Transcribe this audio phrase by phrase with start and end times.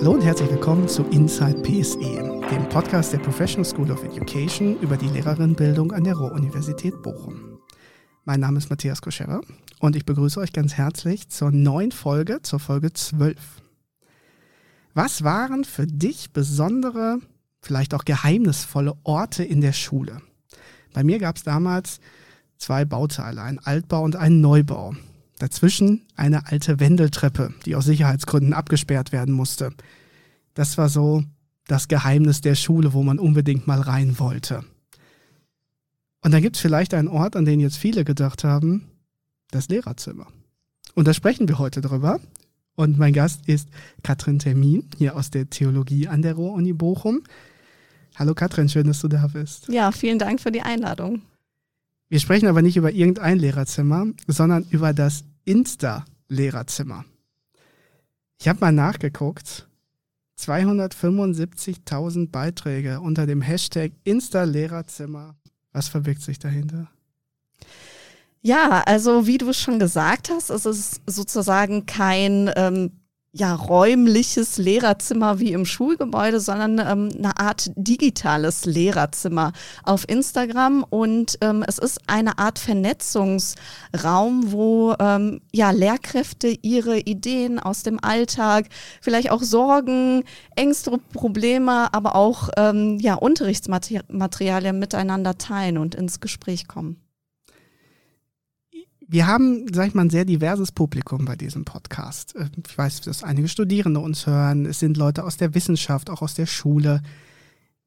[0.00, 2.00] Hallo und herzlich willkommen zu Inside PSE,
[2.50, 7.60] dem Podcast der Professional School of Education über die Lehrerinnenbildung an der Ruhr-Universität Bochum.
[8.24, 9.42] Mein Name ist Matthias Koscherer
[9.78, 13.36] und ich begrüße euch ganz herzlich zur neuen Folge, zur Folge 12.
[14.94, 17.18] Was waren für dich besondere,
[17.60, 20.22] vielleicht auch geheimnisvolle Orte in der Schule?
[20.94, 22.00] Bei mir gab es damals
[22.56, 24.94] zwei Bauteile, einen Altbau und einen Neubau.
[25.40, 29.72] Dazwischen eine alte Wendeltreppe, die aus Sicherheitsgründen abgesperrt werden musste.
[30.52, 31.24] Das war so
[31.66, 34.64] das Geheimnis der Schule, wo man unbedingt mal rein wollte.
[36.22, 38.90] Und dann gibt es vielleicht einen Ort, an den jetzt viele gedacht haben,
[39.50, 40.26] das Lehrerzimmer.
[40.94, 42.20] Und da sprechen wir heute drüber.
[42.74, 43.70] Und mein Gast ist
[44.02, 47.22] Katrin Termin, hier aus der Theologie an der Ruhr-Uni Bochum.
[48.16, 49.68] Hallo Katrin, schön, dass du da bist.
[49.68, 51.22] Ja, vielen Dank für die Einladung.
[52.10, 57.04] Wir sprechen aber nicht über irgendein Lehrerzimmer, sondern über das Insta-Lehrerzimmer.
[58.40, 59.68] Ich habe mal nachgeguckt.
[60.38, 65.34] 275.000 Beiträge unter dem Hashtag Insta-Lehrerzimmer.
[65.72, 66.88] Was verbirgt sich dahinter?
[68.42, 72.99] Ja, also wie du schon gesagt hast, es ist sozusagen kein ähm,
[73.32, 79.52] ja, räumliches Lehrerzimmer wie im Schulgebäude, sondern ähm, eine Art digitales Lehrerzimmer
[79.84, 80.84] auf Instagram.
[80.88, 88.02] Und ähm, es ist eine Art Vernetzungsraum, wo ähm, ja, Lehrkräfte ihre Ideen aus dem
[88.02, 88.66] Alltag,
[89.00, 90.24] vielleicht auch Sorgen,
[90.56, 97.00] Ängste, Probleme, aber auch ähm, ja, Unterrichtsmaterialien miteinander teilen und ins Gespräch kommen
[99.12, 102.36] wir haben, sag ich mal, ein sehr diverses Publikum bei diesem Podcast.
[102.36, 104.66] Äh, ich weiß, dass einige Studierende uns hören.
[104.66, 107.02] Es sind Leute aus der Wissenschaft, auch aus der Schule.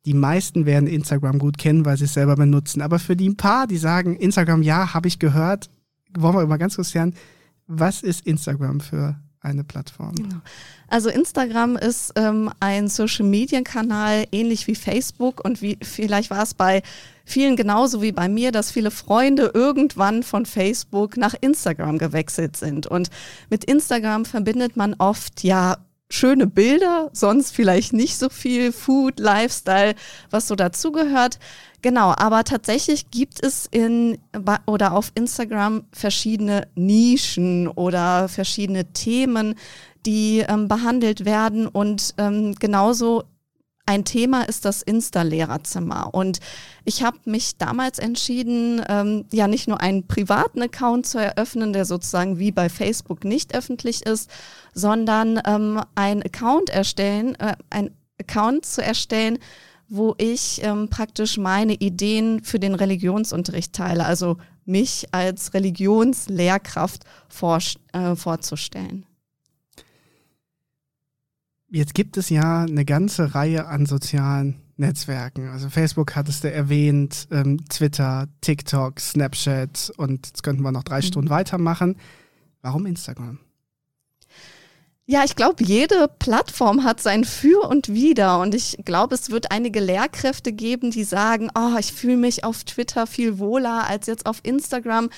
[0.05, 2.81] Die meisten werden Instagram gut kennen, weil sie es selber benutzen.
[2.81, 5.69] Aber für die ein paar, die sagen, Instagram, ja, habe ich gehört,
[6.17, 7.15] wollen wir mal ganz kurz lernen,
[7.67, 10.15] was ist Instagram für eine Plattform?
[10.15, 10.41] Genau.
[10.87, 16.81] Also Instagram ist ähm, ein Social-Media-Kanal, ähnlich wie Facebook und wie vielleicht war es bei
[17.25, 22.87] vielen genauso wie bei mir, dass viele Freunde irgendwann von Facebook nach Instagram gewechselt sind.
[22.87, 23.09] Und
[23.49, 25.77] mit Instagram verbindet man oft ja
[26.13, 29.95] schöne Bilder, sonst vielleicht nicht so viel Food, Lifestyle,
[30.29, 31.39] was so dazugehört.
[31.81, 34.19] Genau, aber tatsächlich gibt es in
[34.67, 39.55] oder auf Instagram verschiedene Nischen oder verschiedene Themen,
[40.05, 43.23] die ähm, behandelt werden und ähm, genauso
[43.85, 46.13] ein Thema ist das Insta-Lehrerzimmer.
[46.13, 46.39] Und
[46.85, 51.85] ich habe mich damals entschieden, ähm, ja nicht nur einen privaten Account zu eröffnen, der
[51.85, 54.29] sozusagen wie bei Facebook nicht öffentlich ist,
[54.73, 59.39] sondern ähm, ein Account erstellen, äh, ein Account zu erstellen,
[59.89, 67.59] wo ich ähm, praktisch meine Ideen für den Religionsunterricht teile, also mich als Religionslehrkraft vor,
[67.91, 69.05] äh, vorzustellen.
[71.73, 75.49] Jetzt gibt es ja eine ganze Reihe an sozialen Netzwerken.
[75.49, 80.97] Also Facebook hattest du erwähnt, ähm, Twitter, TikTok, Snapchat und jetzt könnten wir noch drei
[80.97, 81.01] mhm.
[81.01, 81.95] Stunden weitermachen.
[82.61, 83.39] Warum Instagram?
[85.07, 88.39] Ja, ich glaube, jede Plattform hat sein Für und Wider.
[88.39, 92.65] Und ich glaube, es wird einige Lehrkräfte geben, die sagen, oh, ich fühle mich auf
[92.65, 95.09] Twitter viel wohler als jetzt auf Instagram.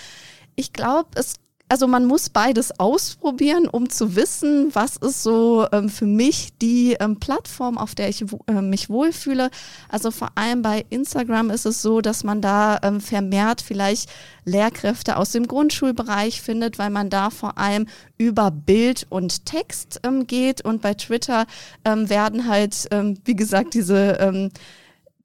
[0.55, 1.33] Ich glaube, es
[1.67, 6.93] also man muss beides ausprobieren, um zu wissen, was ist so ähm, für mich die
[6.99, 9.49] ähm, Plattform, auf der ich äh, mich wohlfühle.
[9.89, 14.11] Also vor allem bei Instagram ist es so, dass man da ähm, vermehrt vielleicht
[14.45, 17.87] Lehrkräfte aus dem Grundschulbereich findet, weil man da vor allem
[18.17, 20.61] über Bild und Text ähm, geht.
[20.61, 21.47] Und bei Twitter
[21.83, 24.17] ähm, werden halt, ähm, wie gesagt, diese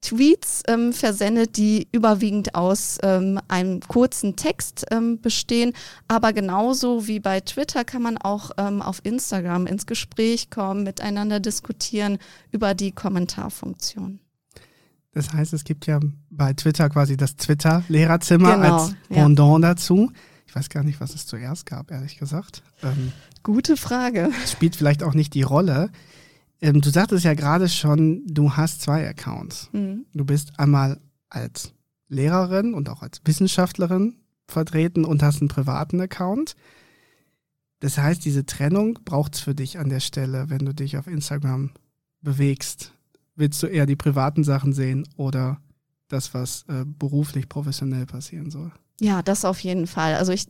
[0.00, 5.72] Tweets ähm, versendet, die überwiegend aus ähm, einem kurzen Text ähm, bestehen.
[6.09, 11.38] Aber genauso wie bei Twitter kann man auch ähm, auf Instagram ins Gespräch kommen, miteinander
[11.38, 12.19] diskutieren
[12.50, 14.21] über die Kommentarfunktion.
[15.12, 16.00] Das heißt, es gibt ja
[16.31, 19.71] bei Twitter quasi das Twitter-Lehrerzimmer genau, als Pendant ja.
[19.71, 20.12] dazu.
[20.47, 22.62] Ich weiß gar nicht, was es zuerst gab, ehrlich gesagt.
[22.82, 23.12] Ähm,
[23.43, 24.31] Gute Frage.
[24.47, 25.91] Spielt vielleicht auch nicht die Rolle.
[26.61, 29.71] Ähm, du sagtest ja gerade schon, du hast zwei Accounts.
[29.73, 30.07] Mhm.
[30.12, 31.73] Du bist einmal als
[32.09, 34.17] Lehrerin und auch als Wissenschaftlerin
[34.49, 36.57] vertreten und hast einen privaten Account.
[37.79, 41.07] Das heißt, diese Trennung braucht es für dich an der Stelle, wenn du dich auf
[41.07, 41.71] Instagram
[42.21, 42.93] bewegst.
[43.37, 45.61] Willst du eher die privaten Sachen sehen oder
[46.09, 48.71] das, was äh, beruflich, professionell passieren soll?
[49.01, 50.17] Ja, das auf jeden Fall.
[50.17, 50.47] Also ich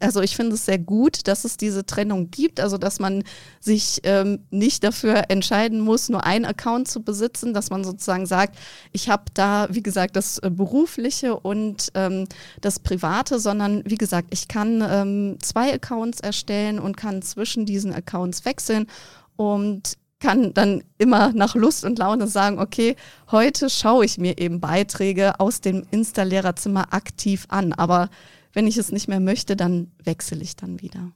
[0.00, 3.24] also ich finde es sehr gut, dass es diese Trennung gibt, also dass man
[3.60, 8.58] sich ähm, nicht dafür entscheiden muss, nur einen Account zu besitzen, dass man sozusagen sagt,
[8.92, 12.26] ich habe da, wie gesagt, das äh, berufliche und ähm,
[12.60, 17.94] das private, sondern wie gesagt, ich kann ähm, zwei Accounts erstellen und kann zwischen diesen
[17.94, 18.86] Accounts wechseln
[19.36, 22.96] und kann dann immer nach Lust und Laune sagen, okay,
[23.30, 27.74] heute schaue ich mir eben Beiträge aus dem Insta-Lehrerzimmer aktiv an.
[27.74, 28.08] Aber
[28.54, 31.12] wenn ich es nicht mehr möchte, dann wechsle ich dann wieder.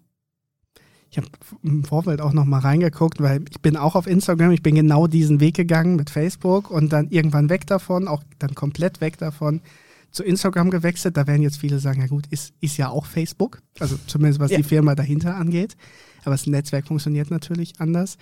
[1.11, 1.29] Ich habe
[1.63, 5.07] im Vorfeld auch noch mal reingeguckt, weil ich bin auch auf Instagram, ich bin genau
[5.07, 9.63] diesen Weg gegangen mit Facebook und dann irgendwann weg davon, auch dann komplett weg davon
[10.11, 11.17] zu Instagram gewechselt.
[11.17, 14.51] Da werden jetzt viele sagen, ja gut, ist, ist ja auch Facebook, also zumindest was
[14.51, 14.59] ja.
[14.59, 15.77] die Firma dahinter angeht.
[16.23, 18.19] Aber das Netzwerk funktioniert natürlich anders.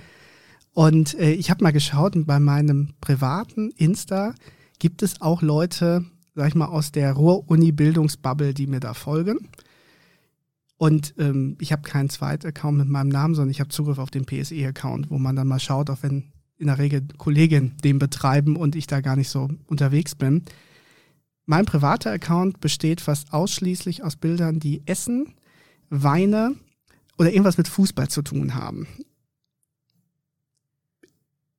[0.72, 4.34] Und äh, ich habe mal geschaut, bei meinem privaten Insta
[4.78, 6.04] gibt es auch Leute,
[6.36, 9.48] sag ich mal, aus der Ruhr-Uni-Bildungsbubble, die mir da folgen.
[10.76, 14.10] Und ähm, ich habe keinen zweiten Account mit meinem Namen, sondern ich habe Zugriff auf
[14.10, 16.24] den PSE-Account, wo man dann mal schaut, auch wenn
[16.58, 20.42] in der Regel Kollegen den betreiben und ich da gar nicht so unterwegs bin.
[21.46, 25.34] Mein privater Account besteht fast ausschließlich aus Bildern, die Essen,
[25.88, 26.54] Weine
[27.18, 28.86] oder irgendwas mit Fußball zu tun haben.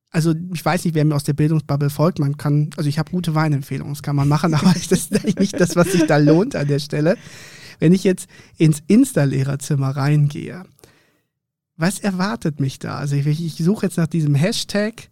[0.09, 2.19] Also ich weiß nicht, wer mir aus der Bildungsbubble folgt.
[2.19, 5.59] Man kann, also ich habe gute Weinempfehlungen, das kann man machen, aber das ist nicht
[5.59, 7.17] das, was sich da lohnt an der Stelle.
[7.79, 8.27] Wenn ich jetzt
[8.57, 10.63] ins Insta-Lehrerzimmer reingehe,
[11.75, 12.97] was erwartet mich da?
[12.97, 15.09] Also ich, ich suche jetzt nach diesem Hashtag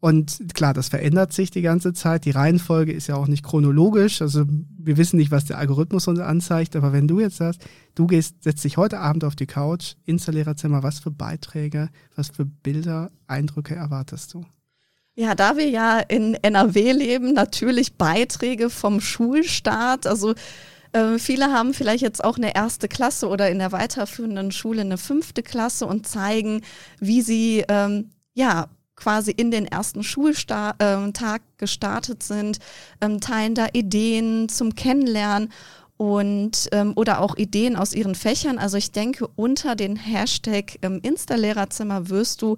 [0.00, 2.24] und klar, das verändert sich die ganze Zeit.
[2.24, 4.22] Die Reihenfolge ist ja auch nicht chronologisch.
[4.22, 6.76] Also wir wissen nicht, was der Algorithmus uns anzeigt.
[6.76, 7.64] Aber wenn du jetzt sagst,
[7.96, 12.44] du gehst, setzt dich heute Abend auf die Couch, Insta-Lehrerzimmer, was für Beiträge, was für
[12.44, 14.44] Bilder, Eindrücke erwartest du?
[15.16, 20.06] Ja, da wir ja in NRW leben, natürlich Beiträge vom Schulstart.
[20.06, 20.34] Also
[20.92, 24.96] äh, viele haben vielleicht jetzt auch eine erste Klasse oder in der weiterführenden Schule eine
[24.96, 26.60] fünfte Klasse und zeigen,
[27.00, 28.68] wie sie ähm, ja
[28.98, 32.58] quasi in den ersten Schultag äh, gestartet sind,
[33.00, 35.50] ähm, teilen da Ideen zum Kennenlernen
[35.96, 38.58] und ähm, oder auch Ideen aus ihren Fächern.
[38.58, 42.56] Also ich denke, unter den Hashtag ähm, Insta-Lehrerzimmer wirst du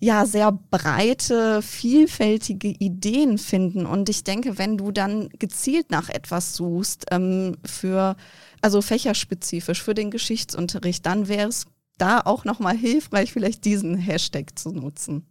[0.00, 3.86] ja sehr breite, vielfältige Ideen finden.
[3.86, 8.16] Und ich denke, wenn du dann gezielt nach etwas suchst, ähm, für,
[8.62, 11.66] also fächerspezifisch für den Geschichtsunterricht, dann wäre es
[11.98, 15.26] da auch nochmal hilfreich, vielleicht diesen Hashtag zu nutzen.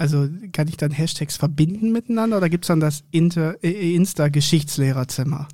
[0.00, 5.46] Also kann ich dann Hashtags verbinden miteinander oder gibt es dann das äh, Insta-Geschichtslehrerzimmer?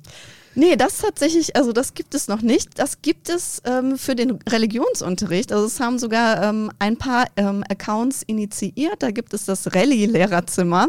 [0.55, 2.79] Nee, das tatsächlich, also das gibt es noch nicht.
[2.79, 5.51] Das gibt es ähm, für den Religionsunterricht.
[5.51, 9.03] Also es haben sogar ähm, ein paar ähm, Accounts initiiert.
[9.03, 10.87] Da gibt es das Rallye-Lehrerzimmer.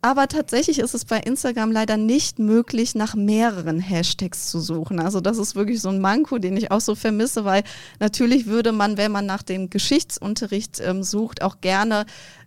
[0.00, 5.00] Aber tatsächlich ist es bei Instagram leider nicht möglich, nach mehreren Hashtags zu suchen.
[5.00, 7.64] Also das ist wirklich so ein Manko, den ich auch so vermisse, weil
[7.98, 12.06] natürlich würde man, wenn man nach dem Geschichtsunterricht ähm, sucht, auch gerne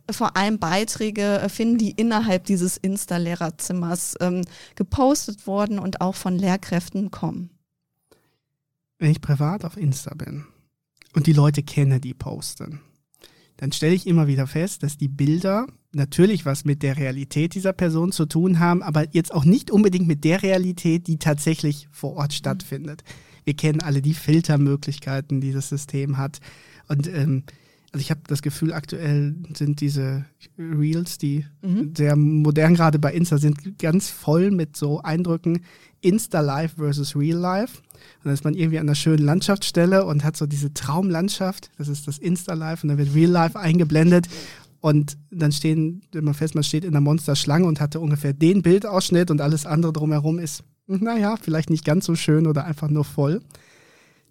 [0.09, 4.43] vor allem Beiträge äh, finden, die innerhalb dieses Insta-Lehrerzimmers ähm,
[4.75, 7.49] gepostet wurden und auch von Lehrkräften kommen.
[8.97, 10.45] Wenn ich privat auf Insta bin
[11.15, 12.81] und die Leute kenne, die posten,
[13.61, 17.73] dann stelle ich immer wieder fest, dass die Bilder natürlich was mit der Realität dieser
[17.73, 22.15] Person zu tun haben, aber jetzt auch nicht unbedingt mit der Realität, die tatsächlich vor
[22.15, 23.03] Ort stattfindet.
[23.43, 26.39] Wir kennen alle die Filtermöglichkeiten, die das System hat.
[26.87, 27.43] Und ähm,
[27.91, 30.25] also ich habe das Gefühl, aktuell sind diese
[30.57, 31.93] Reels, die mhm.
[31.95, 35.65] sehr modern gerade bei Insta sind, ganz voll mit so Eindrücken
[36.01, 37.83] Insta Live versus Real Life.
[38.19, 41.87] Und dann ist man irgendwie an einer schönen Landschaftsstelle und hat so diese Traumlandschaft, das
[41.87, 44.27] ist das Insta Live und dann wird Real Life eingeblendet
[44.81, 49.31] und dann stehen, man fest, man steht in der Monsterschlange und hatte ungefähr den Bildausschnitt
[49.31, 53.41] und alles andere drumherum ist, naja, vielleicht nicht ganz so schön oder einfach nur voll.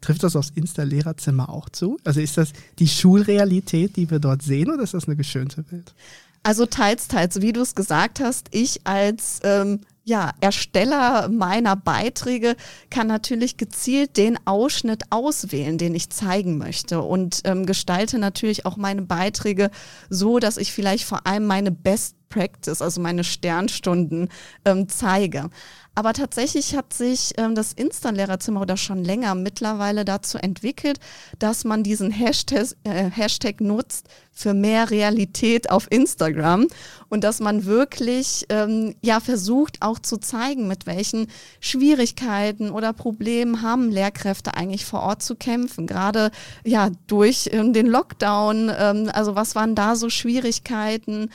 [0.00, 1.98] Trifft das aufs Insta-Lehrerzimmer auch zu?
[2.04, 5.94] Also ist das die Schulrealität, die wir dort sehen, oder ist das eine geschönte Welt?
[6.42, 12.56] Also teils, teils, wie du es gesagt hast, ich als ähm, ja, Ersteller meiner Beiträge
[12.90, 18.76] kann natürlich gezielt den Ausschnitt auswählen, den ich zeigen möchte und ähm, gestalte natürlich auch
[18.76, 19.70] meine Beiträge
[20.08, 24.28] so, dass ich vielleicht vor allem meine Best Practice, also meine Sternstunden
[24.64, 25.50] ähm, zeige.
[25.94, 30.98] Aber tatsächlich hat sich ähm, das Insta-Lehrerzimmer oder schon länger mittlerweile dazu entwickelt,
[31.38, 36.68] dass man diesen Hashtag, äh, Hashtag nutzt für mehr Realität auf Instagram
[37.08, 41.26] und dass man wirklich ähm, ja versucht auch zu zeigen, mit welchen
[41.60, 46.30] Schwierigkeiten oder Problemen haben Lehrkräfte eigentlich vor Ort zu kämpfen, gerade
[46.64, 48.70] ja durch ähm, den Lockdown.
[48.74, 51.30] Ähm, also was waren da so Schwierigkeiten?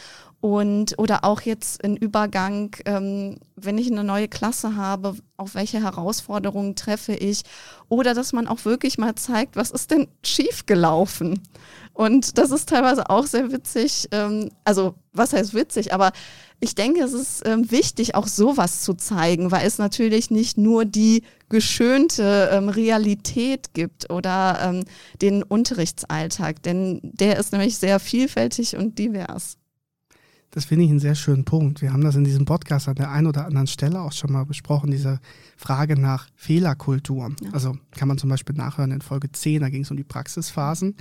[0.46, 5.82] Und oder auch jetzt in Übergang, ähm, wenn ich eine neue Klasse habe, auf welche
[5.82, 7.42] Herausforderungen treffe ich?
[7.90, 11.42] Oder dass man auch wirklich mal zeigt, was ist denn schiefgelaufen?
[11.94, 14.08] Und das ist teilweise auch sehr witzig.
[14.12, 15.96] Ähm, also was heißt witzig?
[15.96, 16.12] Aber
[16.60, 20.86] ich denke, es ist ähm, wichtig, auch sowas zu zeigen, weil es natürlich nicht nur
[20.86, 24.84] die geschönte ähm, Realität gibt oder ähm,
[25.24, 29.58] den Unterrichtsalltag, denn der ist nämlich sehr vielfältig und divers.
[30.56, 31.82] Das finde ich einen sehr schönen Punkt.
[31.82, 34.46] Wir haben das in diesem Podcast an der einen oder anderen Stelle auch schon mal
[34.46, 35.20] besprochen, diese
[35.58, 37.36] Frage nach Fehlerkultur.
[37.44, 37.52] Ja.
[37.52, 40.96] Also kann man zum Beispiel nachhören in Folge 10, da ging es um die Praxisphasen.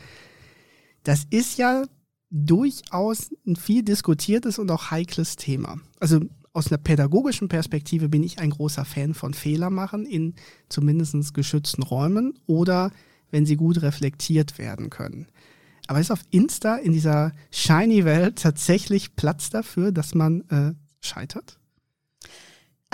[1.04, 1.84] Das ist ja
[2.30, 5.78] durchaus ein viel diskutiertes und auch heikles Thema.
[6.00, 6.18] Also
[6.52, 10.34] aus einer pädagogischen Perspektive bin ich ein großer Fan von Fehlermachen in
[10.68, 12.90] zumindest geschützten Räumen oder
[13.30, 15.28] wenn sie gut reflektiert werden können.
[15.86, 21.58] Aber ist auf Insta in dieser shiny Welt tatsächlich Platz dafür, dass man äh, scheitert?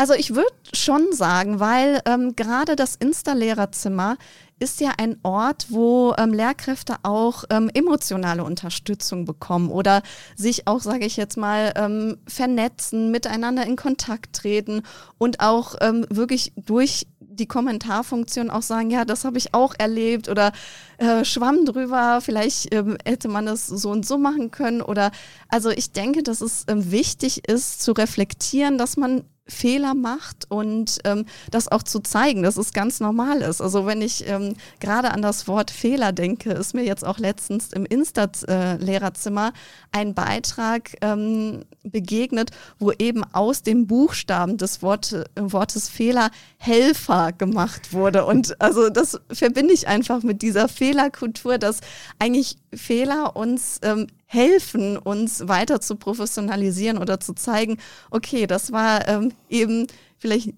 [0.01, 4.17] Also ich würde schon sagen, weil ähm, gerade das Insta-Lehrerzimmer
[4.59, 10.01] ist ja ein Ort, wo ähm, Lehrkräfte auch ähm, emotionale Unterstützung bekommen oder
[10.37, 14.85] sich auch, sage ich jetzt mal, ähm, vernetzen, miteinander in Kontakt treten
[15.19, 20.31] und auch ähm, wirklich durch die Kommentarfunktion auch sagen, ja, das habe ich auch erlebt
[20.31, 20.53] oder
[20.97, 25.11] äh, schwamm drüber, vielleicht ähm, hätte man das so und so machen können oder
[25.51, 30.99] also ich denke, dass es ähm, wichtig ist zu reflektieren, dass man Fehler macht und
[31.05, 33.61] ähm, das auch zu zeigen, dass es ganz normal ist.
[33.61, 37.73] Also wenn ich ähm, gerade an das Wort Fehler denke, ist mir jetzt auch letztens
[37.73, 45.25] im Instat-Lehrerzimmer äh, ein Beitrag ähm, begegnet, wo eben aus dem Buchstaben des Wort, äh,
[45.37, 48.25] Wortes Fehler Helfer gemacht wurde.
[48.27, 51.81] Und also das verbinde ich einfach mit dieser Fehlerkultur, dass
[52.19, 57.79] eigentlich Fehler uns ähm, helfen, uns weiter zu professionalisieren oder zu zeigen,
[58.11, 59.87] okay, das war ähm, eben
[60.19, 60.55] vielleicht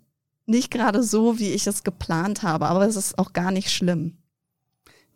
[0.46, 4.18] nicht gerade so, wie ich es geplant habe, aber es ist auch gar nicht schlimm.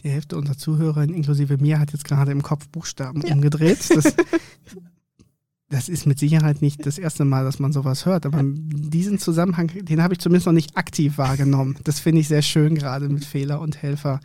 [0.03, 3.35] Die Hälfte unserer Zuhörer, inklusive mir, hat jetzt gerade im Kopf Buchstaben ja.
[3.35, 3.79] umgedreht.
[5.69, 9.19] Das, das, ist mit Sicherheit nicht das erste Mal, dass man sowas hört, aber diesen
[9.19, 11.77] Zusammenhang, den habe ich zumindest noch nicht aktiv wahrgenommen.
[11.83, 14.21] Das finde ich sehr schön, gerade mit Fehler und Helfer.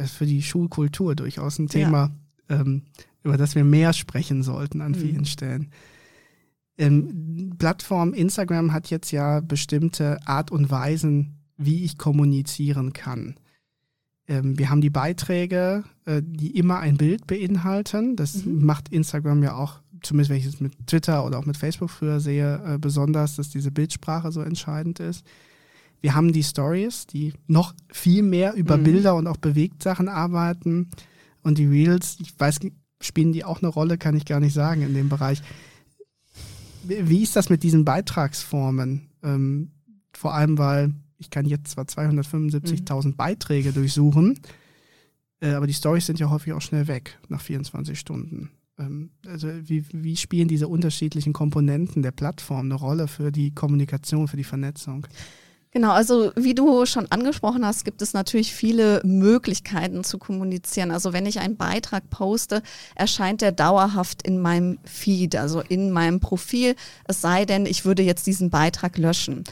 [0.00, 2.10] Das ist für die Schulkultur durchaus ein Thema.
[2.48, 2.60] Ja.
[2.60, 2.82] Ähm,
[3.22, 4.96] über das wir mehr sprechen sollten an mhm.
[4.96, 5.70] vielen Stellen.
[6.78, 13.34] Ähm, Plattform Instagram hat jetzt ja bestimmte Art und Weisen, wie ich kommunizieren kann.
[14.26, 18.16] Ähm, wir haben die Beiträge, äh, die immer ein Bild beinhalten.
[18.16, 18.64] Das mhm.
[18.64, 22.20] macht Instagram ja auch, zumindest wenn ich es mit Twitter oder auch mit Facebook früher
[22.20, 25.26] sehe, äh, besonders, dass diese Bildsprache so entscheidend ist.
[26.00, 28.84] Wir haben die Stories, die noch viel mehr über mhm.
[28.84, 30.88] Bilder und auch Bewegtsachen arbeiten.
[31.42, 32.60] Und die Reels, ich weiß
[33.02, 35.42] spielen die auch eine Rolle, kann ich gar nicht sagen in dem Bereich.
[36.82, 39.08] Wie ist das mit diesen Beitragsformen?
[39.22, 39.70] Ähm,
[40.12, 43.16] vor allem, weil ich kann jetzt zwar 275.000 mhm.
[43.16, 44.38] Beiträge durchsuchen,
[45.40, 48.50] äh, aber die Stories sind ja häufig auch schnell weg nach 24 Stunden.
[48.78, 54.28] Ähm, also wie, wie spielen diese unterschiedlichen Komponenten der Plattform eine Rolle für die Kommunikation,
[54.28, 55.06] für die Vernetzung?
[55.72, 60.90] Genau, also wie du schon angesprochen hast, gibt es natürlich viele Möglichkeiten zu kommunizieren.
[60.90, 62.62] Also wenn ich einen Beitrag poste,
[62.96, 66.74] erscheint der dauerhaft in meinem Feed, also in meinem Profil,
[67.04, 69.44] es sei denn, ich würde jetzt diesen Beitrag löschen.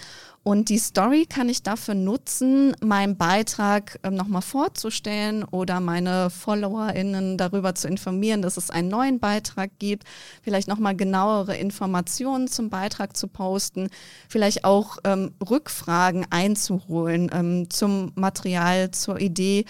[0.49, 7.37] Und die Story kann ich dafür nutzen, meinen Beitrag ähm, nochmal vorzustellen oder meine FollowerInnen
[7.37, 10.05] darüber zu informieren, dass es einen neuen Beitrag gibt,
[10.40, 13.90] vielleicht nochmal genauere Informationen zum Beitrag zu posten,
[14.26, 19.67] vielleicht auch ähm, Rückfragen einzuholen ähm, zum Material, zur Idee.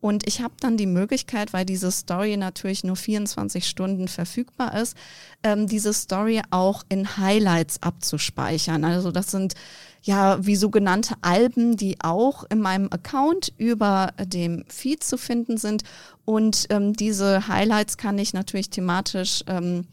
[0.00, 4.96] Und ich habe dann die Möglichkeit, weil diese Story natürlich nur 24 Stunden verfügbar ist,
[5.42, 8.82] ähm, diese Story auch in Highlights abzuspeichern.
[8.84, 9.54] Also das sind
[10.02, 15.84] ja wie sogenannte Alben, die auch in meinem Account über dem Feed zu finden sind.
[16.24, 19.86] Und ähm, diese Highlights kann ich natürlich thematisch ähm,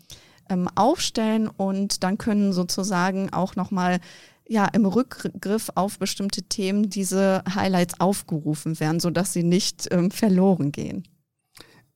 [0.49, 3.99] ähm, aufstellen und dann können sozusagen auch nochmal
[4.47, 10.71] ja, im Rückgriff auf bestimmte Themen diese Highlights aufgerufen werden, sodass sie nicht ähm, verloren
[10.71, 11.07] gehen.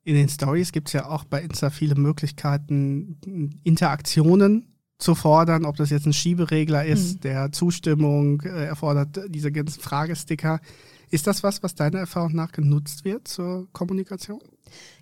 [0.03, 4.72] In den Stories gibt es ja auch bei Insta viele Möglichkeiten, Interaktionen
[5.03, 7.19] zu fordern, ob das jetzt ein Schieberegler ist, mhm.
[7.21, 10.59] der Zustimmung äh, erfordert, diese ganzen Fragesticker.
[11.11, 14.41] Ist das was, was deiner Erfahrung nach genutzt wird zur Kommunikation?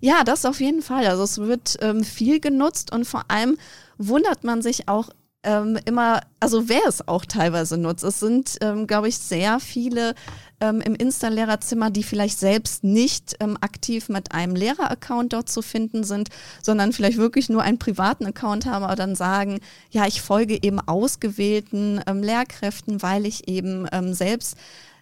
[0.02, 1.08] Ja, das auf jeden Fall.
[1.08, 3.58] Also es wird ähm, viel genutzt und vor allem
[3.98, 5.10] wundert man sich auch
[5.44, 8.04] ähm, immer, also wer es auch teilweise nutzt.
[8.04, 10.14] Es sind, ähm, glaube ich, sehr viele
[10.62, 16.04] ähm, im Insta-Lehrerzimmer, die vielleicht selbst nicht ähm, aktiv mit einem Lehrer-Account dort zu finden
[16.04, 16.30] sind,
[16.62, 20.80] sondern vielleicht wirklich nur einen privaten Account haben, aber dann sagen, ja, ich folge eben
[20.80, 24.56] ausgewählten ähm, Lehrkräften, weil ich eben ähm, selbst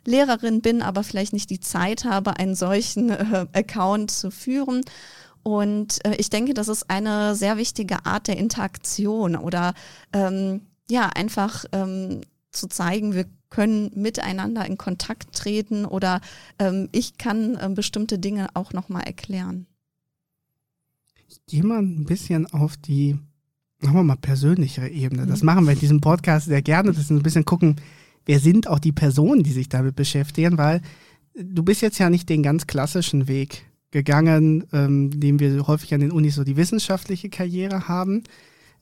[0.06, 4.82] Lehrerin bin, aber vielleicht nicht die Zeit habe, einen solchen äh, Account zu führen.
[5.44, 9.74] Und äh, ich denke, das ist eine sehr wichtige Art der Interaktion oder
[10.14, 16.22] ähm, ja, einfach ähm, zu zeigen, wir können miteinander in Kontakt treten oder
[16.60, 19.66] ähm, ich kann ähm, bestimmte Dinge auch nochmal erklären.
[21.28, 23.18] Ich gehe mal ein bisschen auf die,
[23.82, 25.26] machen wir mal, persönlichere Ebene.
[25.26, 25.46] Das mhm.
[25.48, 27.76] machen wir in diesem Podcast sehr gerne, dass wir ein bisschen gucken,
[28.26, 30.82] wer sind auch die Personen, die sich damit beschäftigen, weil
[31.36, 36.02] du bist jetzt ja nicht den ganz klassischen Weg gegangen, ähm, dem wir häufig an
[36.02, 38.24] den Unis so die wissenschaftliche Karriere haben.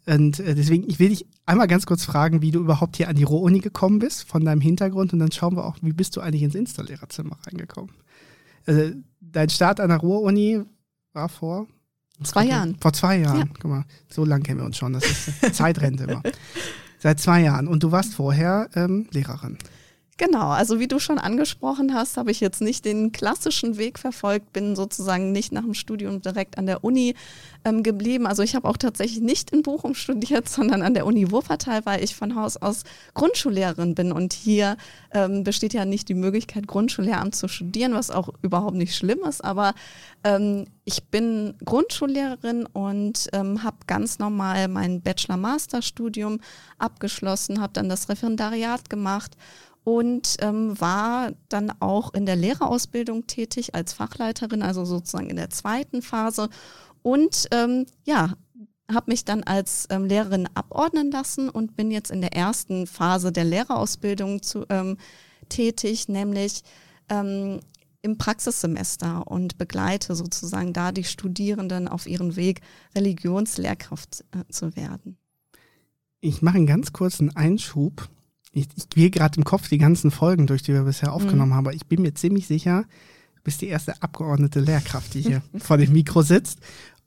[0.07, 3.15] Und äh, deswegen, ich will dich einmal ganz kurz fragen, wie du überhaupt hier an
[3.15, 5.11] die Ruhr-Uni gekommen bist, von deinem Hintergrund.
[5.13, 7.91] Und dann schauen wir auch, wie bist du eigentlich ins Installlehrerzimmer reingekommen.
[8.65, 10.61] Also, dein Start an der Ruhr-Uni
[11.13, 11.67] war vor?
[12.23, 12.77] Zwei Jahren.
[12.79, 13.39] Vor zwei Jahren.
[13.39, 13.45] Ja.
[13.59, 14.93] Guck mal, so lange kennen wir uns schon.
[14.93, 16.23] Das ist Zeitrente immer.
[16.99, 17.67] Seit zwei Jahren.
[17.67, 19.57] Und du warst vorher ähm, Lehrerin.
[20.19, 24.51] Genau, also wie du schon angesprochen hast, habe ich jetzt nicht den klassischen Weg verfolgt,
[24.51, 27.13] bin sozusagen nicht nach dem Studium direkt an der Uni
[27.63, 28.25] ähm, geblieben.
[28.25, 32.03] Also ich habe auch tatsächlich nicht in Bochum studiert, sondern an der Uni Wuppertal, weil
[32.03, 32.83] ich von Haus aus
[33.13, 34.12] Grundschullehrerin bin.
[34.12, 34.77] Und hier
[35.12, 39.43] ähm, besteht ja nicht die Möglichkeit, Grundschullehramt zu studieren, was auch überhaupt nicht schlimm ist.
[39.43, 39.75] Aber
[40.24, 46.39] ähm, ich bin Grundschullehrerin und ähm, habe ganz normal mein Bachelor-Master-Studium
[46.79, 49.38] abgeschlossen, habe dann das Referendariat gemacht
[49.88, 55.50] und ähm, war dann auch in der Lehrerausbildung tätig als Fachleiterin, also sozusagen in der
[55.50, 56.50] zweiten Phase.
[57.03, 58.34] Und ähm, ja,
[58.91, 63.32] habe mich dann als ähm, Lehrerin abordnen lassen und bin jetzt in der ersten Phase
[63.32, 64.98] der Lehrerausbildung zu, ähm,
[65.48, 66.63] tätig, nämlich
[67.08, 67.62] ähm,
[68.01, 72.60] im Praxissemester und begleite sozusagen da die Studierenden auf ihren Weg,
[72.94, 75.17] Religionslehrkraft äh, zu werden.
[76.20, 78.10] Ich mache einen ganz kurzen Einschub
[78.57, 81.55] ich, ich gehe gerade im Kopf die ganzen Folgen durch, die wir bisher aufgenommen mhm.
[81.55, 82.83] haben, aber ich bin mir ziemlich sicher,
[83.35, 86.59] du bist die erste abgeordnete Lehrkraft, die hier vor dem Mikro sitzt.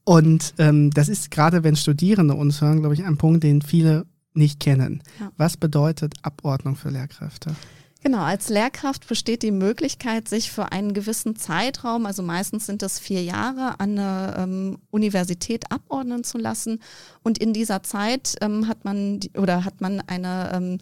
[0.05, 4.07] Und ähm, das ist gerade, wenn Studierende uns hören, glaube ich, ein Punkt, den viele
[4.33, 5.03] nicht kennen.
[5.19, 5.31] Ja.
[5.37, 7.55] Was bedeutet Abordnung für Lehrkräfte?
[8.03, 12.99] Genau, als Lehrkraft besteht die Möglichkeit, sich für einen gewissen Zeitraum, also meistens sind das
[12.99, 16.81] vier Jahre, an eine ähm, Universität abordnen zu lassen.
[17.23, 20.79] Und in dieser Zeit ähm, hat man die, oder hat man eine ähm,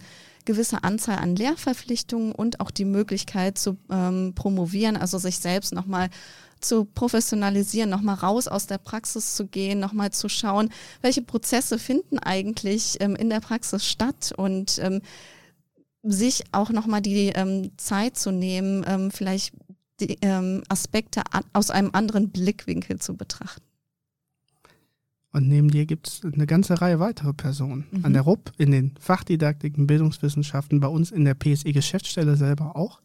[0.49, 6.09] gewisse Anzahl an Lehrverpflichtungen und auch die Möglichkeit zu ähm, promovieren, also sich selbst nochmal
[6.59, 10.71] zu professionalisieren, nochmal raus aus der Praxis zu gehen, nochmal zu schauen,
[11.03, 15.03] welche Prozesse finden eigentlich ähm, in der Praxis statt und ähm,
[16.03, 19.53] sich auch nochmal die ähm, Zeit zu nehmen, ähm, vielleicht
[20.01, 23.68] die ähm, Aspekte aus einem anderen Blickwinkel zu betrachten.
[25.33, 27.87] Und neben dir gibt es eine ganze Reihe weiterer Personen.
[27.91, 28.05] Mhm.
[28.05, 33.01] An der RUP, in den Fachdidaktiken, Bildungswissenschaften, bei uns in der PSE-Geschäftsstelle selber auch,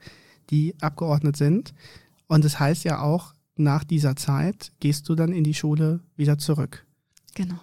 [0.49, 1.73] die abgeordnet sind.
[2.27, 6.37] Und das heißt ja auch, nach dieser Zeit gehst du dann in die Schule wieder
[6.37, 6.85] zurück.
[7.35, 7.59] Genau.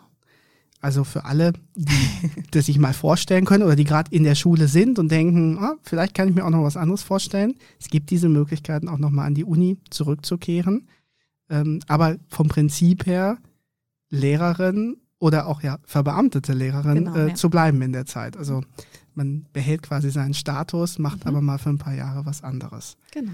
[0.82, 1.92] Also für alle, die
[2.50, 5.76] das sich mal vorstellen können oder die gerade in der Schule sind und denken, ah,
[5.82, 7.54] vielleicht kann ich mir auch noch was anderes vorstellen.
[7.78, 10.88] Es gibt diese Möglichkeiten auch nochmal an die Uni zurückzukehren.
[11.50, 13.38] Ähm, aber vom Prinzip her
[14.10, 17.34] Lehrerin oder auch ja verbeamtete Lehrerin genau, äh, ja.
[17.34, 18.36] zu bleiben in der Zeit.
[18.36, 18.62] Also
[19.14, 21.28] man behält quasi seinen Status, macht mhm.
[21.28, 22.96] aber mal für ein paar Jahre was anderes.
[23.12, 23.32] Genau.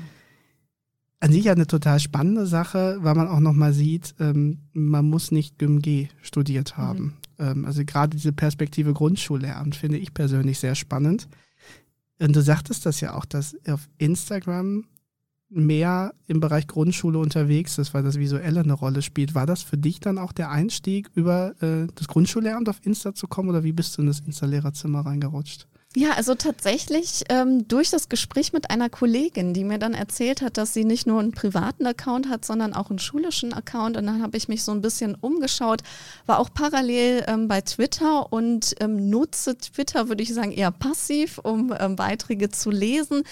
[1.21, 5.31] An sich ja eine total spannende Sache, weil man auch nochmal sieht, ähm, man muss
[5.31, 6.83] nicht GymG studiert mhm.
[6.83, 7.05] haben.
[7.05, 7.13] Mhm.
[7.39, 11.29] Ähm, also gerade diese Perspektive Grundschullehramt finde ich persönlich sehr spannend.
[12.19, 14.85] Und du sagtest das ja auch, dass auf Instagram
[15.49, 19.35] mehr im Bereich Grundschule unterwegs ist, weil das Visuelle eine Rolle spielt.
[19.35, 23.29] War das für dich dann auch der Einstieg, über äh, das Grundschullehramt auf Insta zu
[23.29, 25.67] kommen oder wie bist du in das Insta-Lehrerzimmer reingerutscht?
[25.99, 30.59] Ja, also tatsächlich ähm, durch das Gespräch mit einer Kollegin, die mir dann erzählt hat,
[30.59, 33.97] dass sie nicht nur einen privaten Account hat, sondern auch einen schulischen Account.
[33.97, 35.81] Und dann habe ich mich so ein bisschen umgeschaut,
[36.27, 41.39] war auch parallel ähm, bei Twitter und ähm, nutze Twitter, würde ich sagen, eher passiv,
[41.39, 43.23] um ähm, Beiträge zu lesen,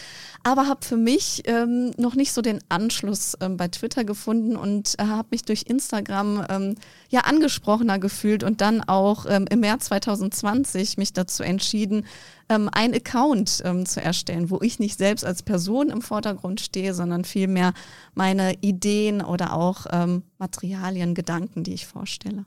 [0.42, 4.94] aber habe für mich ähm, noch nicht so den Anschluss ähm, bei Twitter gefunden und
[4.98, 6.46] äh, habe mich durch Instagram
[7.10, 12.06] ja angesprochener gefühlt und dann auch im März 2020 mich dazu entschieden,
[12.48, 16.94] ähm, einen Account ähm, zu erstellen, wo ich nicht selbst als Person im Vordergrund stehe,
[16.94, 17.72] sondern vielmehr
[18.14, 22.46] meine Ideen oder auch ähm, Materialien, Gedanken, die ich vorstelle.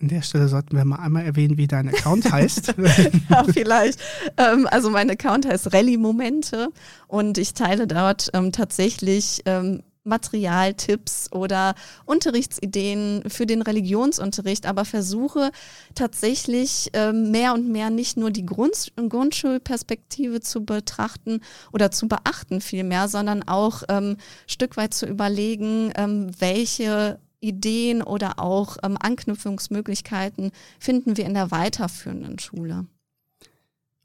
[0.00, 2.74] An der Stelle sollten wir mal einmal erwähnen, wie dein Account heißt.
[3.30, 4.00] ja, vielleicht.
[4.36, 6.70] Ähm, also mein Account heißt Rallye Momente
[7.06, 15.50] und ich teile dort ähm, tatsächlich ähm, Materialtipps oder Unterrichtsideen für den Religionsunterricht, aber versuche
[15.94, 21.40] tatsächlich äh, mehr und mehr nicht nur die Grund Grundschulperspektive zu betrachten
[21.72, 28.38] oder zu beachten vielmehr, sondern auch ähm, Stück weit zu überlegen, ähm, welche Ideen oder
[28.38, 32.86] auch ähm, Anknüpfungsmöglichkeiten finden wir in der weiterführenden Schule.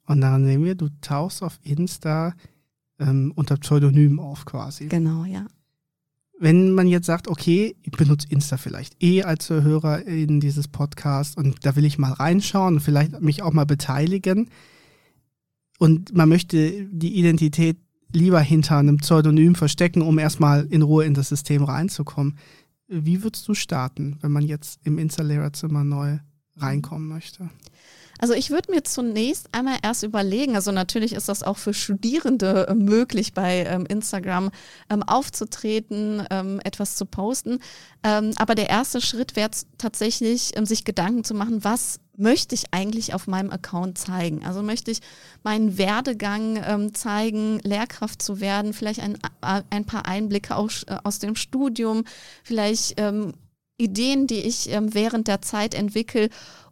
[0.05, 2.33] Und daran sehen wir, du tauchst auf Insta
[2.99, 4.87] ähm, unter Pseudonym auf quasi.
[4.87, 5.45] Genau, ja
[6.39, 11.37] wenn man jetzt sagt, okay, ich benutze Insta vielleicht eh als Hörer in dieses Podcast
[11.37, 14.49] und da will ich mal reinschauen und vielleicht mich auch mal beteiligen
[15.79, 17.77] und man möchte die Identität
[18.11, 22.37] lieber hinter einem Pseudonym verstecken, um erstmal in Ruhe in das System reinzukommen.
[22.87, 26.19] Wie würdest du starten, wenn man jetzt im Insta-Lehrerzimmer neu
[26.57, 27.49] reinkommen möchte?
[28.19, 32.67] Also ich würde mir zunächst einmal erst überlegen, also natürlich ist das auch für Studierende
[32.67, 34.51] äh, möglich, bei ähm, Instagram
[34.89, 37.59] ähm, aufzutreten, ähm, etwas zu posten.
[38.03, 42.65] Ähm, aber der erste Schritt wäre tatsächlich, ähm, sich Gedanken zu machen, was möchte ich
[42.73, 44.45] eigentlich auf meinem Account zeigen?
[44.45, 44.99] Also möchte ich
[45.43, 51.19] meinen Werdegang ähm, zeigen, Lehrkraft zu werden, vielleicht ein, ein paar Einblicke aus, äh, aus
[51.19, 52.03] dem Studium,
[52.43, 52.99] vielleicht
[53.77, 56.29] Ideen, die ich während der Zeit entwickle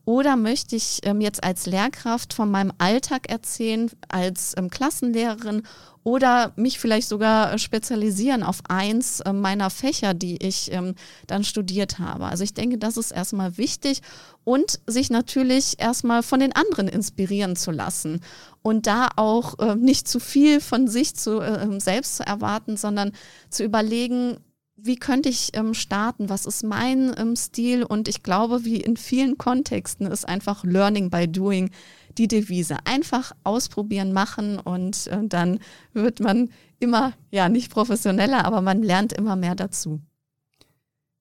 [0.07, 5.63] oder möchte ich ähm, jetzt als Lehrkraft von meinem Alltag erzählen, als ähm, Klassenlehrerin
[6.03, 10.95] oder mich vielleicht sogar spezialisieren auf eins äh, meiner Fächer, die ich ähm,
[11.27, 12.27] dann studiert habe.
[12.27, 14.01] Also ich denke, das ist erstmal wichtig
[14.45, 18.21] und sich natürlich erstmal von den anderen inspirieren zu lassen
[18.61, 23.11] und da auch äh, nicht zu viel von sich zu, äh, selbst zu erwarten, sondern
[23.49, 24.37] zu überlegen,
[24.77, 26.29] wie könnte ich ähm, starten?
[26.29, 27.83] Was ist mein ähm, Stil?
[27.83, 31.71] Und ich glaube, wie in vielen Kontexten ist einfach Learning by Doing
[32.17, 32.77] die Devise.
[32.85, 35.59] Einfach ausprobieren, machen und äh, dann
[35.93, 40.01] wird man immer, ja, nicht professioneller, aber man lernt immer mehr dazu.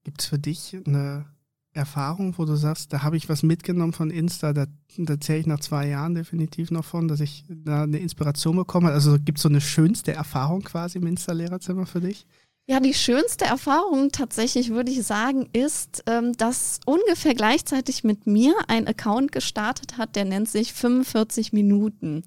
[0.04, 1.26] Gibt es für dich eine
[1.72, 4.66] Erfahrung, wo du sagst, da habe ich was mitgenommen von Insta, da,
[4.96, 8.90] da zähle ich nach zwei Jahren definitiv noch von, dass ich da eine Inspiration bekomme?
[8.90, 12.26] Also gibt es so eine schönste Erfahrung quasi im Insta-Lehrerzimmer für dich?
[12.68, 18.54] Ja, die schönste Erfahrung tatsächlich, würde ich sagen, ist, ähm, dass ungefähr gleichzeitig mit mir
[18.66, 22.24] ein Account gestartet hat, der nennt sich 45 Minuten.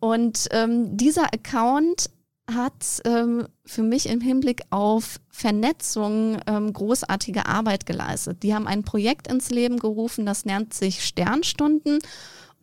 [0.00, 2.10] Und ähm, dieser Account
[2.52, 8.42] hat ähm, für mich im Hinblick auf Vernetzung ähm, großartige Arbeit geleistet.
[8.42, 12.00] Die haben ein Projekt ins Leben gerufen, das nennt sich Sternstunden.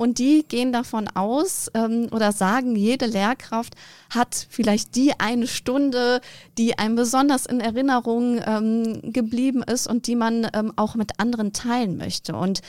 [0.02, 3.74] Und die gehen davon aus ähm, oder sagen, jede Lehrkraft
[4.10, 6.22] hat vielleicht die eine Stunde,
[6.58, 11.52] die einem besonders in Erinnerung ähm, geblieben ist und die man ähm, auch mit anderen
[11.52, 12.34] teilen möchte.
[12.34, 12.62] Und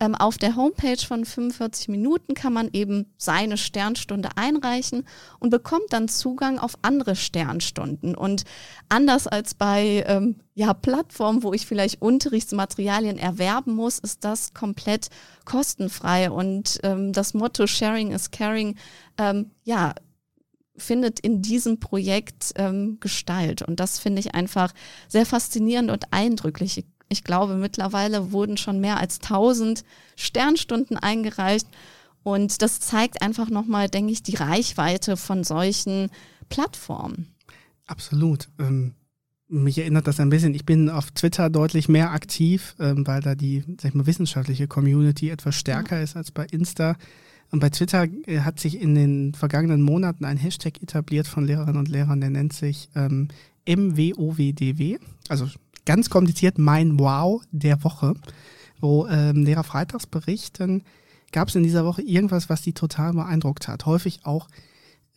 [0.00, 5.04] ähm, auf der Homepage von 45 Minuten kann man eben seine Sternstunde einreichen
[5.40, 8.14] und bekommt dann Zugang auf andere Sternstunden.
[8.14, 8.44] Und
[8.88, 15.06] anders als bei ähm, ja, Plattformen, wo ich vielleicht Unterrichtsmaterialien erwerben muss, ist das komplett
[15.44, 16.32] kostenfrei.
[16.32, 18.74] Und ähm, das Motto Sharing is Caring,
[19.18, 19.94] ähm, ja,
[20.76, 23.62] findet in diesem Projekt ähm, Gestalt.
[23.62, 24.74] Und das finde ich einfach
[25.06, 26.84] sehr faszinierend und eindrücklich.
[27.08, 29.84] Ich glaube, mittlerweile wurden schon mehr als 1000
[30.16, 31.68] Sternstunden eingereicht.
[32.24, 36.10] Und das zeigt einfach nochmal, denke ich, die Reichweite von solchen
[36.48, 37.32] Plattformen.
[37.86, 38.48] Absolut.
[38.58, 38.96] Ähm,
[39.48, 40.54] mich erinnert das ein bisschen.
[40.54, 44.68] Ich bin auf Twitter deutlich mehr aktiv, ähm, weil da die sag ich mal, wissenschaftliche
[44.68, 46.02] Community etwas stärker ja.
[46.02, 46.96] ist als bei Insta.
[47.50, 51.78] Und bei Twitter äh, hat sich in den vergangenen Monaten ein Hashtag etabliert von Lehrerinnen
[51.78, 53.28] und Lehrern, der nennt sich ähm,
[53.66, 55.48] MWOWDW, also
[55.84, 58.14] ganz kompliziert mein Wow der Woche,
[58.80, 60.84] wo ähm, Lehrer freitags berichten,
[61.32, 63.86] gab es in dieser Woche irgendwas, was die total beeindruckt hat.
[63.86, 64.48] Häufig auch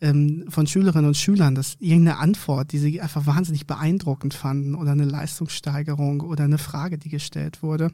[0.02, 4.90] ähm, von Schülerinnen und Schülern, dass irgendeine Antwort, die sie einfach wahnsinnig beeindruckend fanden oder
[4.90, 7.92] eine Leistungssteigerung oder eine Frage, die gestellt wurde.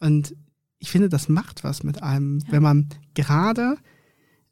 [0.00, 0.34] Und
[0.80, 2.52] ich finde, das macht was mit einem, ja.
[2.52, 3.76] wenn man gerade,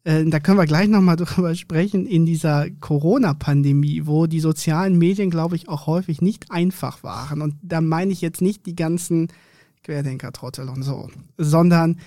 [0.04, 5.30] äh, da können wir gleich nochmal drüber sprechen, in dieser Corona-Pandemie, wo die sozialen Medien,
[5.30, 7.42] glaube ich, auch häufig nicht einfach waren.
[7.42, 9.28] Und da meine ich jetzt nicht die ganzen
[9.82, 11.98] Querdenker-Trottel und so, sondern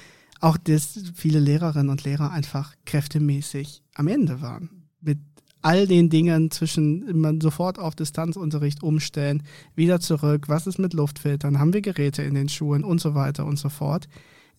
[0.41, 4.87] auch, dass viele Lehrerinnen und Lehrer einfach kräftemäßig am Ende waren.
[4.99, 5.19] Mit
[5.61, 9.43] all den Dingen zwischen man sofort auf Distanzunterricht umstellen,
[9.75, 13.45] wieder zurück, was ist mit Luftfiltern, haben wir Geräte in den Schulen und so weiter
[13.45, 14.07] und so fort.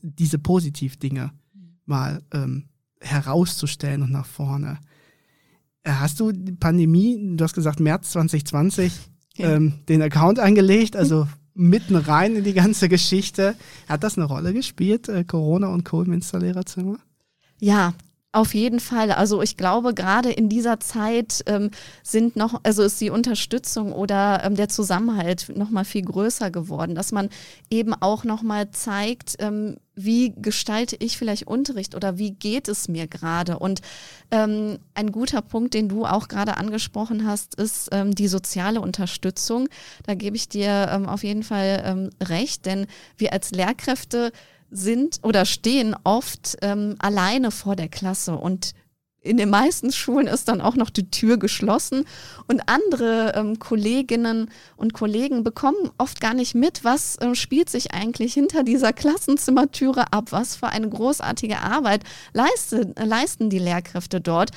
[0.01, 1.33] Diese Positivdinge
[1.85, 2.68] mal ähm,
[3.01, 4.79] herauszustellen und nach vorne.
[5.83, 8.92] Äh, hast du die Pandemie, du hast gesagt März 2020,
[9.37, 9.51] ja.
[9.57, 13.54] ähm, den Account angelegt, also mitten rein in die ganze Geschichte.
[13.88, 16.02] Hat das eine Rolle gespielt, äh, Corona und Co.
[16.02, 16.98] im Installererzimmer?
[17.58, 17.94] Ja,
[18.33, 19.12] auf jeden Fall.
[19.12, 21.71] Also ich glaube, gerade in dieser Zeit ähm,
[22.03, 26.95] sind noch, also ist die Unterstützung oder ähm, der Zusammenhalt noch mal viel größer geworden,
[26.95, 27.29] dass man
[27.68, 32.88] eben auch noch mal zeigt, ähm, wie gestalte ich vielleicht Unterricht oder wie geht es
[32.88, 33.59] mir gerade?
[33.59, 33.83] Und
[34.31, 39.68] ähm, ein guter Punkt, den du auch gerade angesprochen hast, ist ähm, die soziale Unterstützung.
[40.07, 42.87] Da gebe ich dir ähm, auf jeden Fall ähm, recht, denn
[43.18, 44.33] wir als Lehrkräfte
[44.72, 48.35] sind oder stehen oft ähm, alleine vor der Klasse.
[48.35, 48.74] Und
[49.20, 52.04] in den meisten Schulen ist dann auch noch die Tür geschlossen.
[52.48, 57.94] Und andere ähm, Kolleginnen und Kollegen bekommen oft gar nicht mit, was äh, spielt sich
[57.94, 64.50] eigentlich hinter dieser Klassenzimmertüre ab, was für eine großartige Arbeit leiste, leisten die Lehrkräfte dort.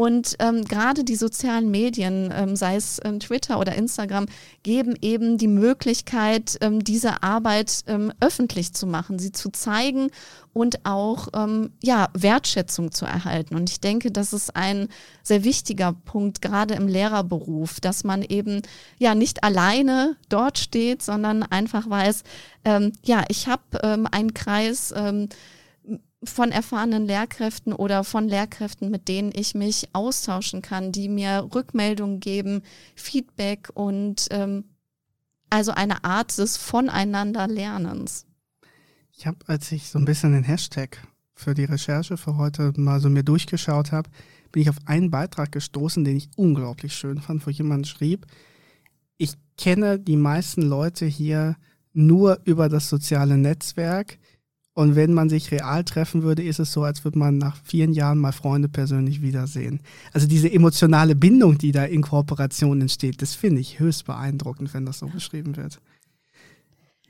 [0.00, 4.24] Und ähm, gerade die sozialen Medien, ähm, sei es ähm, Twitter oder Instagram,
[4.62, 10.10] geben eben die Möglichkeit, ähm, diese Arbeit ähm, öffentlich zu machen, sie zu zeigen
[10.54, 13.54] und auch ähm, ja, Wertschätzung zu erhalten.
[13.56, 14.88] Und ich denke, das ist ein
[15.22, 18.62] sehr wichtiger Punkt, gerade im Lehrerberuf, dass man eben
[18.96, 22.22] ja nicht alleine dort steht, sondern einfach weiß,
[23.02, 24.92] ja, ich habe einen Kreis,
[26.22, 32.20] von erfahrenen Lehrkräften oder von Lehrkräften, mit denen ich mich austauschen kann, die mir Rückmeldungen
[32.20, 32.62] geben,
[32.94, 34.64] Feedback und ähm,
[35.48, 38.26] also eine Art des Voneinanderlernens.
[39.16, 40.98] Ich habe, als ich so ein bisschen den Hashtag
[41.34, 44.10] für die Recherche für heute mal so mir durchgeschaut habe,
[44.52, 48.26] bin ich auf einen Beitrag gestoßen, den ich unglaublich schön fand, wo jemand schrieb,
[49.16, 51.56] ich kenne die meisten Leute hier
[51.92, 54.18] nur über das soziale Netzwerk
[54.80, 57.92] und wenn man sich real treffen würde, ist es so, als würde man nach vielen
[57.92, 59.80] Jahren mal Freunde persönlich wiedersehen.
[60.14, 64.86] Also diese emotionale Bindung, die da in Kooperation entsteht, das finde ich höchst beeindruckend, wenn
[64.86, 65.80] das so beschrieben wird.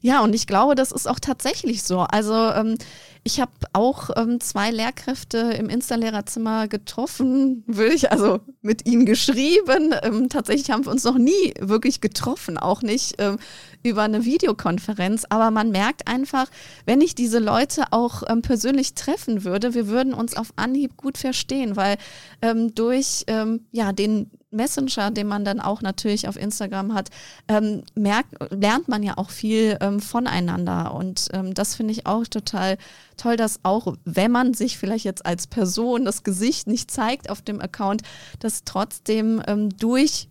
[0.03, 2.01] Ja, und ich glaube, das ist auch tatsächlich so.
[2.01, 2.79] Also ähm,
[3.23, 9.95] ich habe auch ähm, zwei Lehrkräfte im Installlehrerzimmer getroffen, will ich also mit ihnen geschrieben.
[10.03, 13.39] Ähm, tatsächlich haben wir uns noch nie wirklich getroffen, auch nicht ähm,
[13.83, 15.27] über eine Videokonferenz.
[15.29, 16.47] Aber man merkt einfach,
[16.87, 21.19] wenn ich diese Leute auch ähm, persönlich treffen würde, wir würden uns auf Anhieb gut
[21.19, 21.97] verstehen, weil
[22.43, 23.27] ähm, durch
[23.73, 27.11] ja den Messenger, den man dann auch natürlich auf Instagram hat,
[27.49, 30.95] ähm, merkt, lernt man ja auch viel ähm, voneinander.
[30.95, 32.77] Und ähm, das finde ich auch total
[33.17, 37.43] toll, dass auch, wenn man sich vielleicht jetzt als Person das Gesicht nicht zeigt auf
[37.43, 38.03] dem Account,
[38.41, 40.29] dass trotzdem ähm, durch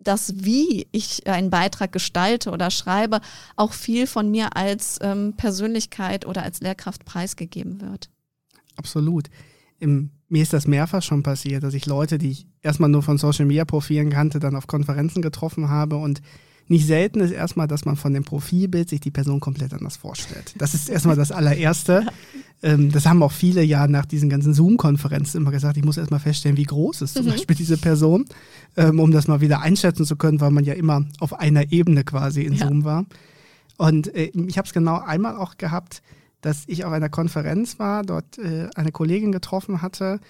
[0.00, 3.20] das, wie ich einen Beitrag gestalte oder schreibe,
[3.56, 8.10] auch viel von mir als ähm, Persönlichkeit oder als Lehrkraft preisgegeben wird.
[8.76, 9.30] Absolut.
[9.78, 13.18] Im mir ist das mehrfach schon passiert, dass ich Leute, die ich erstmal nur von
[13.18, 16.20] Social Media Profilen kannte, dann auf Konferenzen getroffen habe und
[16.66, 20.54] nicht selten ist erstmal, dass man von dem Profilbild sich die Person komplett anders vorstellt.
[20.56, 22.06] Das ist erstmal das allererste.
[22.62, 25.76] Ähm, das haben auch viele ja nach diesen ganzen Zoom-Konferenzen immer gesagt.
[25.76, 27.32] Ich muss erstmal feststellen, wie groß ist zum mhm.
[27.32, 28.24] Beispiel diese Person,
[28.78, 32.04] ähm, um das mal wieder einschätzen zu können, weil man ja immer auf einer Ebene
[32.04, 32.66] quasi in ja.
[32.66, 33.04] Zoom war.
[33.76, 36.00] Und äh, ich habe es genau einmal auch gehabt,
[36.40, 40.20] dass ich auf einer Konferenz war, dort äh, eine Kollegin getroffen hatte.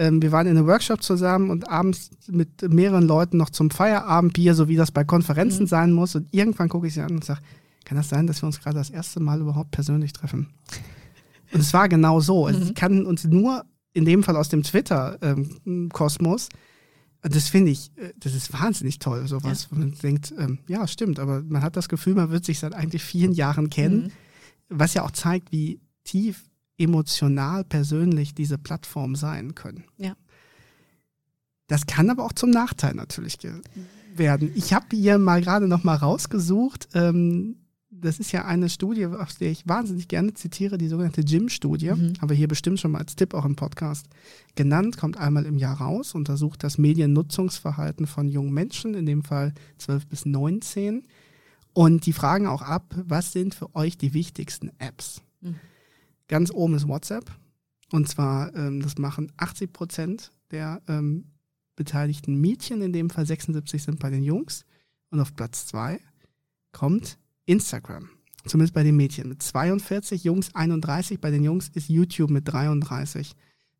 [0.00, 4.54] Ähm, wir waren in einem Workshop zusammen und abends mit mehreren Leuten noch zum Feierabendbier,
[4.54, 5.68] so wie das bei Konferenzen mhm.
[5.68, 6.14] sein muss.
[6.14, 7.40] Und irgendwann gucke ich sie an und sage,
[7.84, 10.48] kann das sein, dass wir uns gerade das erste Mal überhaupt persönlich treffen?
[11.52, 12.46] Und es war genau so.
[12.46, 12.66] Also mhm.
[12.66, 18.12] Ich kann uns nur in dem Fall aus dem Twitter-Kosmos, ähm, das finde ich, äh,
[18.20, 19.68] das ist wahnsinnig toll, sowas, ja.
[19.72, 22.72] wo man denkt, ähm, ja, stimmt, aber man hat das Gefühl, man wird sich seit
[22.72, 24.04] eigentlich vielen Jahren kennen.
[24.04, 24.12] Mhm
[24.70, 26.44] was ja auch zeigt, wie tief
[26.80, 29.84] emotional persönlich diese Plattformen sein können.
[29.98, 30.14] Ja.
[31.68, 33.38] Das kann aber auch zum Nachteil natürlich
[34.16, 34.50] werden.
[34.54, 36.88] Ich habe hier mal gerade noch mal rausgesucht.
[36.94, 37.56] Ähm,
[37.90, 41.92] das ist ja eine Studie, aus der ich wahnsinnig gerne zitiere, die sogenannte Gym-Studie.
[41.92, 42.14] Mhm.
[42.20, 44.06] Haben wir hier bestimmt schon mal als Tipp auch im Podcast
[44.56, 44.96] genannt.
[44.96, 50.06] Kommt einmal im Jahr raus, untersucht das Mediennutzungsverhalten von jungen Menschen, in dem Fall 12
[50.06, 51.04] bis 19
[51.72, 55.22] und die fragen auch ab, was sind für euch die wichtigsten Apps?
[55.40, 55.56] Mhm.
[56.30, 57.28] Ganz oben ist WhatsApp.
[57.90, 61.24] Und zwar, ähm, das machen 80 Prozent der ähm,
[61.74, 64.64] beteiligten Mädchen, in dem Fall 76 sind bei den Jungs.
[65.10, 65.98] Und auf Platz zwei
[66.70, 68.10] kommt Instagram.
[68.46, 71.20] Zumindest bei den Mädchen mit 42, Jungs 31.
[71.20, 73.34] Bei den Jungs ist YouTube mit 33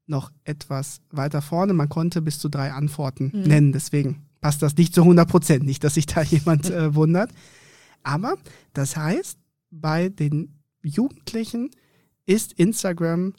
[0.06, 1.72] noch etwas weiter vorne.
[1.72, 3.42] Man konnte bis zu drei Antworten mhm.
[3.42, 3.72] nennen.
[3.72, 5.64] Deswegen passt das nicht zu 100 Prozent.
[5.64, 7.30] Nicht, dass sich da jemand äh, wundert.
[8.02, 8.34] Aber
[8.72, 9.38] das heißt,
[9.70, 11.70] bei den Jugendlichen
[12.30, 13.34] ist Instagram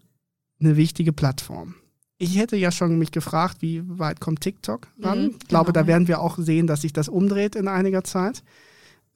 [0.60, 1.76] eine wichtige Plattform.
[2.18, 5.24] Ich hätte ja schon mich gefragt, wie weit kommt TikTok ran?
[5.24, 8.04] Mhm, ich glaube, genau, da werden wir auch sehen, dass sich das umdreht in einiger
[8.04, 8.44] Zeit.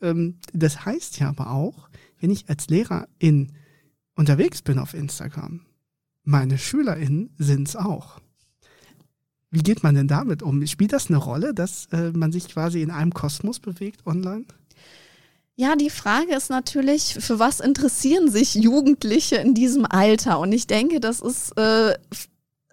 [0.01, 3.51] Ähm, das heißt ja aber auch, wenn ich als Lehrerin
[4.15, 5.65] unterwegs bin auf Instagram,
[6.23, 8.21] meine SchülerInnen sind es auch.
[9.51, 10.65] Wie geht man denn damit um?
[10.67, 14.45] Spielt das eine Rolle, dass äh, man sich quasi in einem Kosmos bewegt online?
[15.57, 20.39] Ja, die Frage ist natürlich, für was interessieren sich Jugendliche in diesem Alter?
[20.39, 21.95] Und ich denke, dass es äh,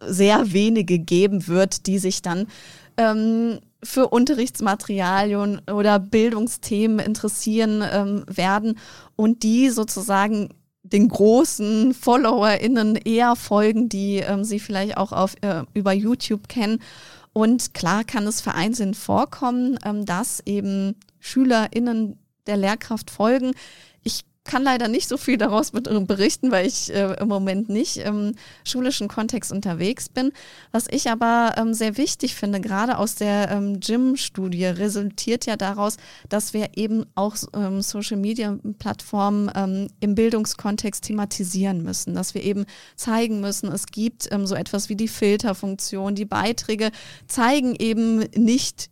[0.01, 2.49] sehr wenige geben wird, die sich dann
[2.97, 8.79] ähm, für Unterrichtsmaterialien oder Bildungsthemen interessieren ähm, werden
[9.14, 10.49] und die sozusagen
[10.83, 16.81] den großen FollowerInnen eher folgen, die ähm, sie vielleicht auch auf, äh, über YouTube kennen.
[17.33, 23.52] Und klar kann es vereinzelt vorkommen, ähm, dass eben SchülerInnen der Lehrkraft folgen.
[24.02, 28.35] Ich kann leider nicht so viel daraus berichten, weil ich äh, im Moment nicht im
[28.64, 30.33] schulischen Kontext unterwegs bin.
[30.72, 35.96] Was ich aber ähm, sehr wichtig finde, gerade aus der ähm, Gym-Studie, resultiert ja daraus,
[36.28, 43.40] dass wir eben auch ähm, Social-Media-Plattformen ähm, im Bildungskontext thematisieren müssen, dass wir eben zeigen
[43.40, 46.90] müssen, es gibt ähm, so etwas wie die Filterfunktion, die Beiträge
[47.28, 48.91] zeigen eben nicht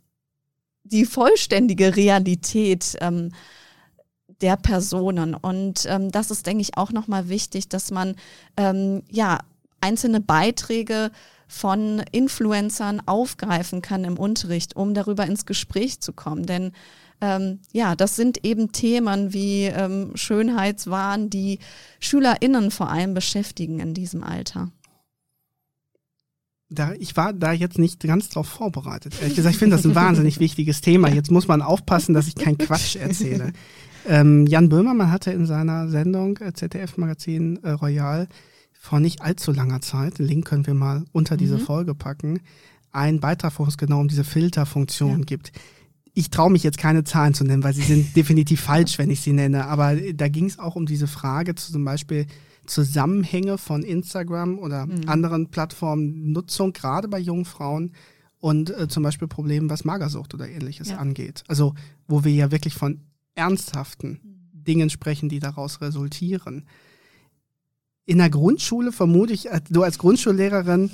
[0.90, 2.96] die vollständige Realität.
[3.00, 3.30] Ähm,
[4.40, 5.34] der Personen.
[5.34, 8.16] Und ähm, das ist, denke ich, auch nochmal wichtig, dass man
[8.56, 9.40] ähm, ja
[9.80, 11.10] einzelne Beiträge
[11.46, 16.46] von Influencern aufgreifen kann im Unterricht, um darüber ins Gespräch zu kommen.
[16.46, 16.72] Denn
[17.20, 21.58] ähm, ja, das sind eben Themen wie ähm, Schönheitswahn, die
[21.98, 24.70] SchülerInnen vor allem beschäftigen in diesem Alter.
[26.70, 29.14] Da, ich war da jetzt nicht ganz drauf vorbereitet.
[29.20, 31.08] Ehrlich gesagt, ich finde das ein wahnsinnig wichtiges Thema.
[31.08, 33.52] Jetzt muss man aufpassen, dass ich keinen Quatsch erzähle.
[34.08, 38.28] Ähm, Jan Böhmermann hatte in seiner Sendung äh, ZDF-Magazin äh, Royal
[38.80, 41.60] vor nicht allzu langer Zeit, den Link können wir mal unter diese mhm.
[41.60, 42.40] Folge packen,
[42.92, 45.24] einen Beitrag, wo es genau um diese Filterfunktion ja.
[45.24, 45.52] gibt.
[46.14, 49.20] Ich traue mich jetzt keine Zahlen zu nennen, weil sie sind definitiv falsch, wenn ich
[49.20, 49.66] sie nenne.
[49.66, 52.26] Aber da ging es auch um diese Frage, zum Beispiel
[52.70, 55.08] Zusammenhänge von Instagram oder mhm.
[55.08, 57.92] anderen Plattformen Nutzung, gerade bei jungen Frauen
[58.38, 60.96] und äh, zum Beispiel Problemen, was Magersucht oder ähnliches ja.
[60.98, 61.42] angeht.
[61.48, 61.74] Also
[62.06, 63.00] wo wir ja wirklich von
[63.34, 64.20] ernsthaften
[64.52, 66.66] Dingen sprechen, die daraus resultieren.
[68.06, 70.90] In der Grundschule vermute ich, äh, du als Grundschullehrerin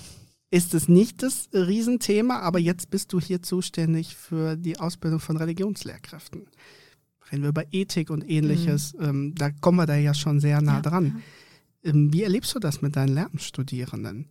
[0.51, 5.37] ist es nicht das Riesenthema, aber jetzt bist du hier zuständig für die Ausbildung von
[5.37, 6.47] Religionslehrkräften.
[7.31, 9.05] Reden wir über Ethik und ähnliches, mhm.
[9.05, 11.07] ähm, da kommen wir da ja schon sehr nah ja, dran.
[11.07, 11.23] Ja.
[11.87, 14.29] Ähm, wie erlebst du das mit deinen Lernstudierenden?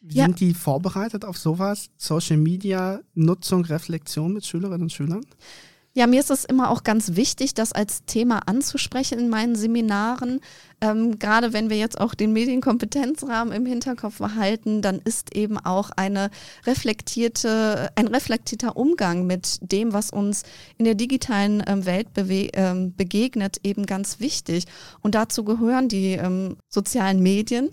[0.00, 0.24] Ja.
[0.24, 1.90] Sind die vorbereitet auf sowas?
[1.96, 5.26] Social Media, Nutzung, Reflexion mit Schülerinnen und Schülern?
[5.98, 10.38] Ja, mir ist es immer auch ganz wichtig, das als Thema anzusprechen in meinen Seminaren.
[10.80, 15.90] Ähm, gerade wenn wir jetzt auch den Medienkompetenzrahmen im Hinterkopf behalten, dann ist eben auch
[15.96, 16.30] eine
[16.66, 20.44] reflektierte, ein reflektierter Umgang mit dem, was uns
[20.76, 24.66] in der digitalen ähm, Welt ähm, begegnet, eben ganz wichtig.
[25.00, 27.70] Und dazu gehören die ähm, sozialen Medien.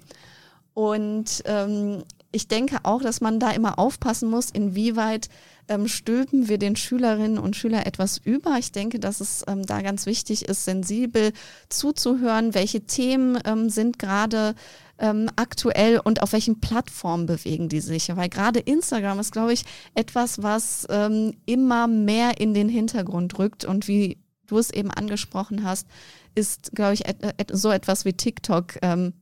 [0.73, 2.03] Und ähm,
[2.35, 5.29] ich denke auch, dass man da immer aufpassen muss, inwieweit
[5.69, 8.57] ähm, stülpen wir den Schülerinnen und Schülern etwas über.
[8.59, 11.31] Ich denke, dass es ähm, da ganz wichtig ist, sensibel
[11.69, 14.53] zuzuhören, welche Themen ähm, sind gerade
[14.99, 18.13] ähm, aktuell und auf welchen Plattformen bewegen die sich.
[18.15, 23.63] Weil gerade Instagram ist, glaube ich, etwas, was ähm, immer mehr in den Hintergrund rückt
[23.63, 25.87] und wie du es eben angesprochen hast,
[26.35, 29.13] ist, glaube ich, et et so etwas wie TikTok ähm,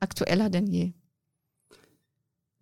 [0.00, 0.94] aktueller denn je.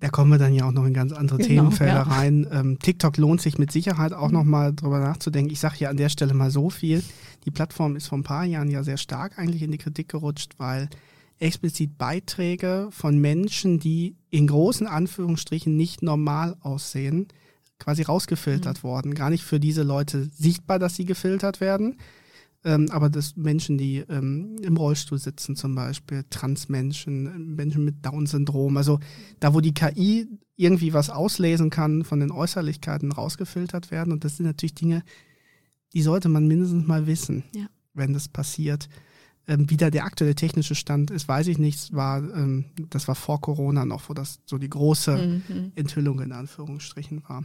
[0.01, 2.03] Da kommen wir dann ja auch noch in ganz andere genau, Themenfelder ja.
[2.03, 2.47] rein.
[2.53, 4.35] Ähm, TikTok lohnt sich mit Sicherheit auch mhm.
[4.35, 5.51] nochmal drüber nachzudenken.
[5.51, 7.03] Ich sage ja an der Stelle mal so viel.
[7.47, 10.53] Die Plattform ist vor ein paar Jahren ja sehr stark eigentlich in die Kritik gerutscht,
[10.59, 10.91] weil
[11.39, 17.29] explizit Beiträge von Menschen, die in großen Anführungsstrichen nicht normal aussehen,
[17.79, 18.89] quasi rausgefiltert mhm.
[18.89, 19.15] worden.
[19.15, 21.97] Gar nicht für diese Leute sichtbar, dass sie gefiltert werden,
[22.66, 28.76] ähm, aber dass Menschen, die ähm, im Rollstuhl sitzen zum Beispiel, Transmenschen, Menschen mit Down-Syndrom,
[28.76, 28.98] also
[29.38, 30.26] da, wo die KI
[30.57, 34.12] irgendwie was auslesen kann, von den Äußerlichkeiten rausgefiltert werden.
[34.12, 35.05] Und das sind natürlich Dinge,
[35.94, 37.66] die sollte man mindestens mal wissen, ja.
[37.94, 38.88] wenn das passiert.
[39.46, 41.94] Ähm, wie da der aktuelle technische Stand ist, weiß ich nicht.
[41.94, 45.72] War, ähm, das war vor Corona noch, wo das so die große mhm.
[45.76, 47.44] Enthüllung in Anführungsstrichen war.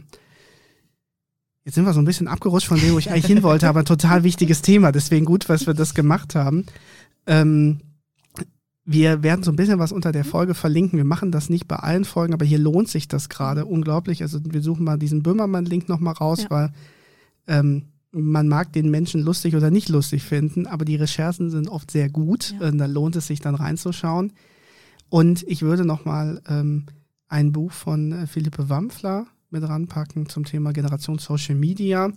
[1.64, 3.80] Jetzt sind wir so ein bisschen abgerutscht von dem, wo ich eigentlich hin wollte, aber
[3.80, 4.90] ein total wichtiges Thema.
[4.90, 6.66] Deswegen gut, was wir das gemacht haben.
[7.26, 7.80] Ähm,
[8.84, 10.96] wir werden so ein bisschen was unter der Folge verlinken.
[10.96, 14.22] Wir machen das nicht bei allen Folgen, aber hier lohnt sich das gerade unglaublich.
[14.22, 16.50] Also wir suchen mal diesen Böhmermann-Link nochmal raus, ja.
[16.50, 16.72] weil
[17.46, 21.92] ähm, man mag den Menschen lustig oder nicht lustig finden, aber die Recherchen sind oft
[21.92, 22.54] sehr gut.
[22.60, 22.68] Ja.
[22.68, 24.32] Äh, da lohnt es sich dann reinzuschauen.
[25.08, 26.86] Und ich würde nochmal ähm,
[27.28, 32.08] ein Buch von äh, Philippe Wampfler mit ranpacken zum Thema Generation Social Media.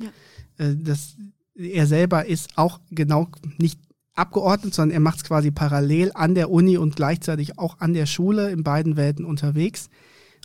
[0.58, 0.66] Ja.
[0.66, 1.16] Äh, das
[1.58, 3.80] er selber ist auch genau nicht
[4.14, 8.06] abgeordnet, sondern er macht es quasi parallel an der Uni und gleichzeitig auch an der
[8.06, 9.90] Schule in beiden Welten unterwegs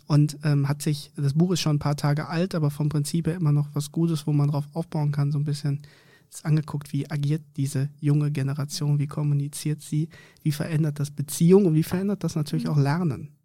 [0.07, 3.27] und ähm, hat sich, das Buch ist schon ein paar Tage alt, aber vom Prinzip
[3.27, 5.83] her immer noch was Gutes, wo man drauf aufbauen kann, so ein bisschen
[6.29, 10.09] ist angeguckt, wie agiert diese junge Generation, wie kommuniziert sie,
[10.43, 13.37] wie verändert das Beziehung und wie verändert das natürlich auch Lernen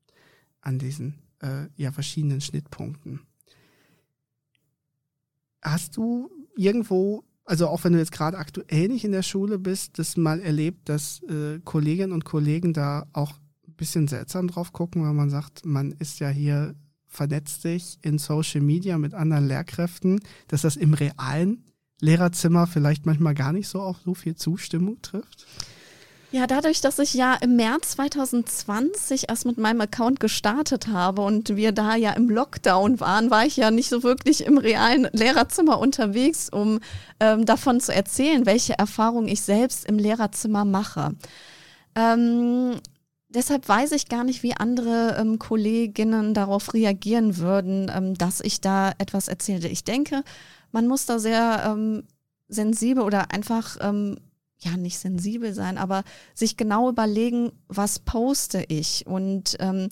[0.62, 3.22] an diesen äh, ja, verschiedenen Schnittpunkten.
[5.66, 10.00] Hast du irgendwo also auch wenn du jetzt gerade aktuell nicht in der Schule bist,
[10.00, 13.34] das mal erlebt, dass äh, Kolleginnen und Kollegen da auch
[13.68, 16.74] ein bisschen seltsam drauf gucken, weil man sagt, man ist ja hier
[17.08, 21.64] vernetzt sich in Social Media mit anderen Lehrkräften, dass das im realen
[22.02, 25.46] Lehrerzimmer vielleicht manchmal gar nicht so auf so viel Zustimmung trifft?
[26.36, 31.56] Ja, dadurch, dass ich ja im März 2020 erst mit meinem Account gestartet habe und
[31.56, 35.80] wir da ja im Lockdown waren, war ich ja nicht so wirklich im realen Lehrerzimmer
[35.80, 36.82] unterwegs, um
[37.22, 41.16] ähm, davon zu erzählen, welche Erfahrungen ich selbst im Lehrerzimmer mache.
[41.96, 42.82] Ähm,
[43.30, 48.60] deshalb weiß ich gar nicht, wie andere ähm, Kolleginnen darauf reagieren würden, ähm, dass ich
[48.60, 49.70] da etwas erzählte.
[49.70, 50.22] Ich denke,
[50.74, 52.04] man muss da sehr ähm,
[52.50, 54.18] sensibel oder einfach ähm,
[54.60, 56.04] ja nicht sensibel sein, aber
[56.34, 59.06] sich genau überlegen, was poste ich?
[59.08, 59.90] Und ähm,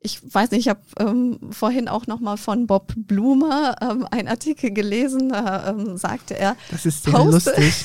[0.00, 4.28] ich weiß nicht, ich habe ähm, vorhin auch noch mal von Bob Blumer ähm, einen
[4.28, 6.56] Artikel gelesen, da ähm, sagte er.
[6.70, 7.84] Das ist sehr lustig.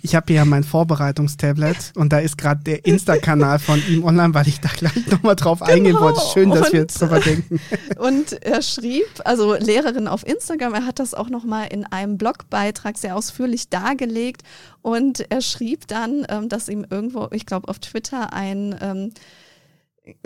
[0.00, 4.48] Ich habe hier mein Vorbereitungstablet und da ist gerade der Insta-Kanal von ihm online, weil
[4.48, 5.72] ich da gleich noch mal drauf genau.
[5.72, 6.20] eingehen wollte.
[6.32, 7.60] Schön, dass und, wir jetzt drüber denken.
[7.98, 12.18] Und er schrieb, also Lehrerin auf Instagram, er hat das auch noch mal in einem
[12.18, 14.42] Blogbeitrag sehr ausführlich dargelegt
[14.82, 19.12] und er schrieb dann, ähm, dass ihm irgendwo, ich glaube auf Twitter ein ähm,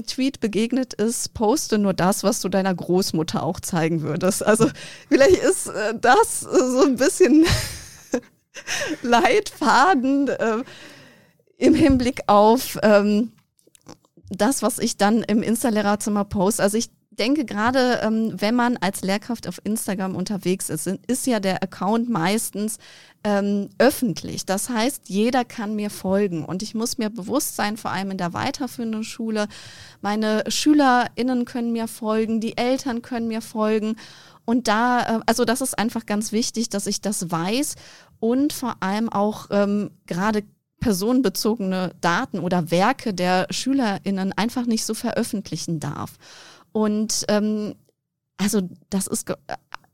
[0.07, 4.45] Tweet begegnet ist, poste nur das, was du deiner Großmutter auch zeigen würdest.
[4.45, 4.69] Also
[5.09, 7.47] vielleicht ist äh, das so ein bisschen
[9.03, 10.65] Leitfaden äh,
[11.59, 13.33] im Hinblick auf ähm,
[14.31, 16.63] das, was ich dann im Insta-Lehrerzimmer poste.
[16.63, 21.41] Also ich denke gerade, ähm, wenn man als Lehrkraft auf Instagram unterwegs ist, ist ja
[21.41, 22.79] der Account meistens
[23.25, 24.47] ähm, öffentlich.
[24.47, 28.19] Das heißt, jeder kann mir folgen und ich muss mir bewusst sein, vor allem in
[28.19, 29.49] der weiterführenden Schule,
[30.01, 33.97] meine SchülerInnen können mir folgen, die Eltern können mir folgen
[34.45, 37.75] und da, äh, also das ist einfach ganz wichtig, dass ich das weiß
[38.21, 40.45] und vor allem auch ähm, gerade
[40.81, 46.13] personenbezogene Daten oder Werke der SchülerInnen einfach nicht so veröffentlichen darf.
[46.73, 47.75] Und ähm,
[48.37, 49.33] also das ist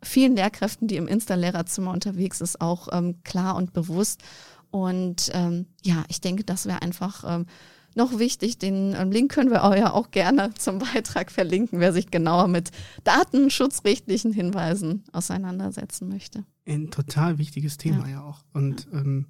[0.03, 4.22] vielen Lehrkräften, die im Insta-Lehrerzimmer unterwegs ist, auch ähm, klar und bewusst.
[4.70, 7.47] Und ähm, ja, ich denke, das wäre einfach ähm,
[7.95, 8.59] noch wichtig.
[8.59, 12.49] Den ähm, Link können wir auch ja auch gerne zum Beitrag verlinken, wer sich genauer
[12.49, 12.70] mit
[13.05, 16.45] datenschutzrechtlichen Hinweisen auseinandersetzen möchte.
[16.66, 18.45] Ein total wichtiges Thema ja, ja auch.
[18.53, 19.01] Und ja.
[19.01, 19.27] ähm,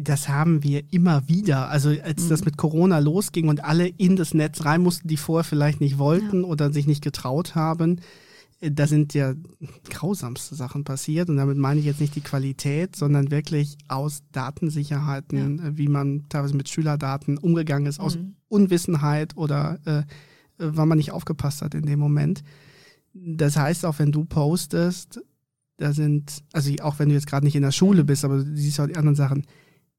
[0.00, 1.68] das haben wir immer wieder.
[1.68, 2.28] Also als mhm.
[2.28, 5.98] das mit Corona losging und alle in das Netz rein mussten, die vorher vielleicht nicht
[5.98, 6.48] wollten ja.
[6.48, 8.00] oder sich nicht getraut haben,
[8.60, 9.34] äh, da sind ja
[9.90, 11.28] grausamste Sachen passiert.
[11.28, 15.68] Und damit meine ich jetzt nicht die Qualität, sondern wirklich aus Datensicherheiten, ja.
[15.68, 18.36] Äh, wie man teilweise mit Schülerdaten umgegangen ist, aus mhm.
[18.48, 20.02] Unwissenheit oder äh,
[20.58, 22.42] weil man nicht aufgepasst hat in dem Moment.
[23.14, 25.20] Das heißt, auch wenn du postest,
[25.76, 28.06] da sind, also auch wenn du jetzt gerade nicht in der Schule mhm.
[28.06, 29.44] bist, aber du siehst auch die anderen Sachen,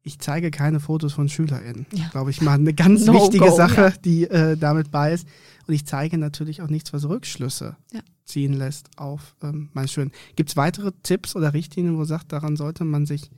[0.02, 1.86] ich zeige keine Fotos von SchülerInnen.
[1.93, 2.08] Ja.
[2.10, 3.93] Glaube ich mal eine ganz no wichtige go, Sache, ja.
[4.04, 5.28] die äh, damit bei ist.
[5.68, 8.02] Und ich zeige natürlich auch nichts, was Rückschlüsse ja.
[8.26, 10.10] ziehen lässt auf ähm, meine Schüler.
[10.36, 13.30] Gibt es weitere Tipps oder Richtlinien, wo sagt, daran sollte man sich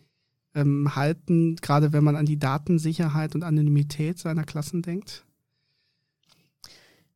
[0.53, 5.25] ähm, halten, gerade wenn man an die Datensicherheit und Anonymität seiner Klassen denkt?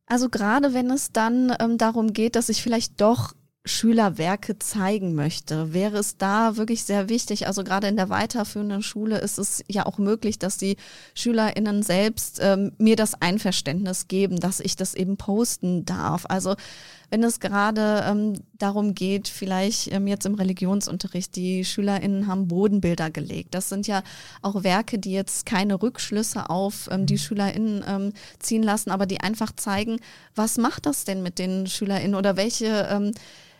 [0.06, 3.34] Also gerade wenn es dann ähm, darum geht, dass ich vielleicht doch
[3.66, 7.48] Schülerwerke zeigen möchte, wäre es da wirklich sehr wichtig.
[7.48, 10.76] Also gerade in der weiterführenden Schule ist es ja auch möglich, dass die
[11.14, 16.26] SchülerInnen selbst ähm, mir das Einverständnis geben, dass ich das eben posten darf.
[16.28, 16.54] Also
[17.10, 23.10] wenn es gerade ähm, darum geht, vielleicht ähm, jetzt im Religionsunterricht, die SchülerInnen haben Bodenbilder
[23.10, 23.54] gelegt.
[23.54, 24.02] Das sind ja
[24.42, 27.18] auch Werke, die jetzt keine Rückschlüsse auf ähm, die mhm.
[27.18, 29.98] SchülerInnen ähm, ziehen lassen, aber die einfach zeigen,
[30.34, 33.12] was macht das denn mit den SchülerInnen oder welche ähm,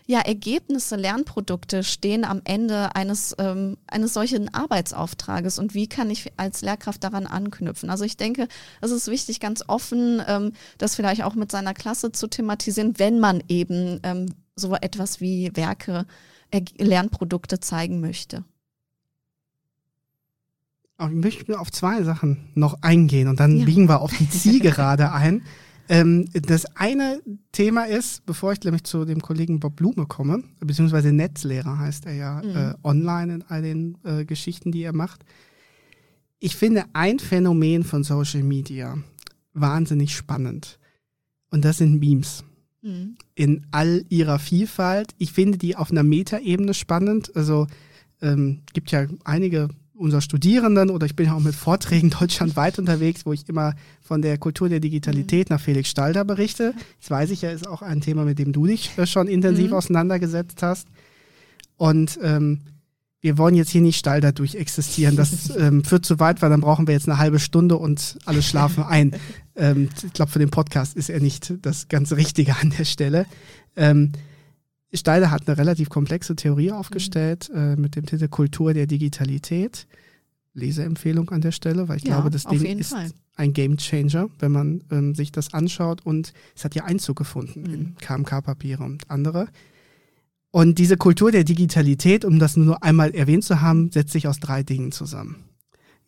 [0.07, 6.33] ja, Ergebnisse, Lernprodukte stehen am Ende eines, ähm, eines solchen Arbeitsauftrages und wie kann ich
[6.37, 7.91] als Lehrkraft daran anknüpfen?
[7.91, 8.47] Also ich denke,
[8.81, 13.19] es ist wichtig, ganz offen ähm, das vielleicht auch mit seiner Klasse zu thematisieren, wenn
[13.19, 16.07] man eben ähm, so etwas wie Werke,
[16.53, 18.45] äh, Lernprodukte zeigen möchte.
[20.99, 23.65] Ich möchte nur auf zwei Sachen noch eingehen und dann ja.
[23.65, 25.43] biegen wir auf die Zielgerade ein.
[25.89, 27.21] Ähm, das eine
[27.53, 32.15] Thema ist, bevor ich nämlich zu dem Kollegen Bob Blume komme, beziehungsweise Netzlehrer heißt er
[32.15, 32.57] ja mhm.
[32.57, 35.25] äh, online in all den äh, Geschichten, die er macht.
[36.39, 38.99] Ich finde ein Phänomen von Social Media
[39.55, 40.79] wahnsinnig spannend.
[41.51, 42.45] Und das sind Memes.
[42.83, 43.17] Mhm.
[43.35, 45.15] In all ihrer Vielfalt.
[45.19, 47.35] Ich finde die auf einer Metaebene spannend.
[47.35, 47.67] Also
[48.21, 53.27] ähm, gibt ja einige unserer Studierenden oder ich bin ja auch mit Vorträgen deutschlandweit unterwegs,
[53.27, 55.55] wo ich immer von der Kultur der Digitalität mhm.
[55.55, 56.75] nach Felix Stalder berichte.
[57.01, 59.71] Das weiß ich ja, ist auch ein Thema, mit dem du dich äh, schon intensiv
[59.71, 59.77] mhm.
[59.77, 60.89] auseinandergesetzt hast.
[61.77, 62.61] Und ähm,
[63.21, 65.17] wir wollen jetzt hier nicht Stalder durchexistieren.
[65.17, 68.43] Das ähm, führt zu weit, weil dann brauchen wir jetzt eine halbe Stunde und alle
[68.43, 69.17] schlafen ein.
[69.59, 73.25] Ähm, ich glaube, für den Podcast ist er nicht das ganz Richtige an der Stelle.
[73.75, 74.13] Ähm,
[74.97, 77.59] Steiner hat eine relativ komplexe Theorie aufgestellt mhm.
[77.59, 79.87] äh, mit dem Titel Kultur der Digitalität.
[80.55, 83.11] Leseempfehlung an der Stelle, weil ich ja, glaube, das Ding ist Fall.
[83.37, 86.05] ein Game Changer, wenn man ähm, sich das anschaut.
[86.05, 87.75] Und es hat ja Einzug gefunden mhm.
[87.75, 89.49] in KMK-Papiere und andere.
[90.51, 94.41] Und diese Kultur der Digitalität, um das nur einmal erwähnt zu haben, setzt sich aus
[94.41, 95.45] drei Dingen zusammen.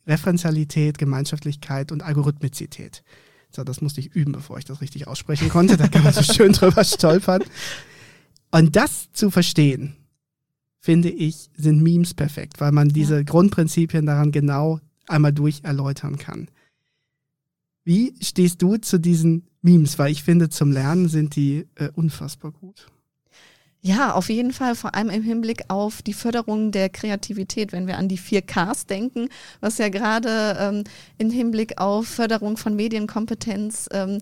[0.07, 3.03] Referenzialität, Gemeinschaftlichkeit und Algorithmizität.
[3.51, 5.77] So, das musste ich üben, bevor ich das richtig aussprechen konnte.
[5.77, 7.43] Da kann man so schön drüber stolpern.
[8.51, 9.97] Und das zu verstehen,
[10.81, 13.23] finde ich, sind Memes perfekt, weil man diese ja.
[13.23, 16.49] Grundprinzipien daran genau einmal durch erläutern kann.
[17.85, 19.99] Wie stehst du zu diesen Memes?
[19.99, 22.87] Weil ich finde, zum Lernen sind die äh, unfassbar gut.
[23.81, 27.97] Ja, auf jeden Fall, vor allem im Hinblick auf die Förderung der Kreativität, wenn wir
[27.97, 29.29] an die 4Ks denken,
[29.61, 30.85] was ja gerade ähm,
[31.17, 34.19] im Hinblick auf Förderung von Medienkompetenz ähm,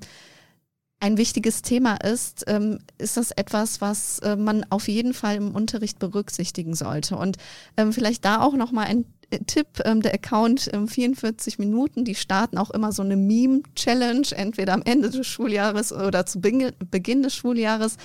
[1.00, 5.54] ein wichtiges Thema ist, ähm, ist das etwas, was äh, man auf jeden Fall im
[5.54, 7.16] Unterricht berücksichtigen sollte.
[7.16, 7.36] Und
[7.76, 12.14] ähm, vielleicht da auch nochmal ein äh, Tipp, ähm, der Account 44 ähm, Minuten, die
[12.14, 17.34] starten auch immer so eine Meme-Challenge, entweder am Ende des Schuljahres oder zu Beginn des
[17.34, 17.96] Schuljahres.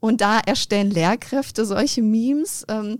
[0.00, 2.64] Und da erstellen Lehrkräfte solche Memes.
[2.68, 2.98] Ähm,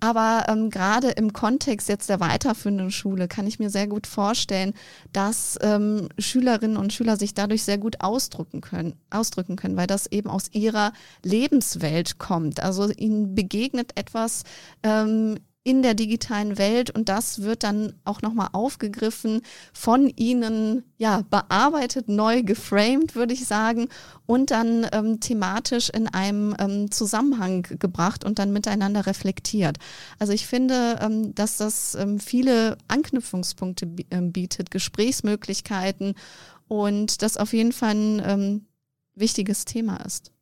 [0.00, 4.74] aber ähm, gerade im Kontext jetzt der weiterführenden Schule kann ich mir sehr gut vorstellen,
[5.12, 10.06] dass ähm, Schülerinnen und Schüler sich dadurch sehr gut ausdrücken können, ausdrücken können, weil das
[10.06, 10.92] eben aus ihrer
[11.24, 12.62] Lebenswelt kommt.
[12.62, 14.44] Also ihnen begegnet etwas
[14.82, 15.38] ähm,
[15.68, 19.42] in der digitalen Welt und das wird dann auch nochmal aufgegriffen,
[19.74, 23.88] von ihnen ja bearbeitet, neu geframed, würde ich sagen,
[24.24, 29.76] und dann ähm, thematisch in einem ähm, Zusammenhang gebracht und dann miteinander reflektiert.
[30.18, 36.14] Also ich finde, ähm, dass das ähm, viele Anknüpfungspunkte ähm, bietet, Gesprächsmöglichkeiten
[36.66, 38.66] und das auf jeden Fall ein ähm,
[39.14, 40.32] wichtiges Thema ist.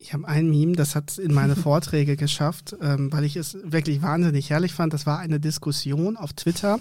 [0.00, 3.58] Ich habe ein Meme, das hat es in meine Vorträge geschafft, ähm, weil ich es
[3.64, 4.92] wirklich wahnsinnig herrlich fand.
[4.92, 6.80] Das war eine Diskussion auf Twitter,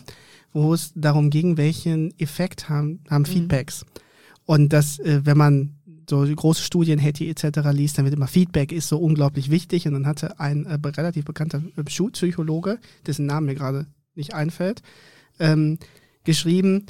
[0.53, 3.27] wo es darum ging, welchen Effekt haben, haben mhm.
[3.27, 3.85] Feedbacks.
[4.45, 5.73] Und dass, äh, wenn man
[6.09, 7.59] so große Studien, Hattie etc.
[7.71, 9.87] liest, dann wird immer Feedback ist so unglaublich wichtig.
[9.87, 14.81] Und dann hatte ein äh, relativ bekannter äh, Schulpsychologe, dessen Name mir gerade nicht einfällt,
[15.39, 15.79] ähm,
[16.23, 16.85] geschrieben,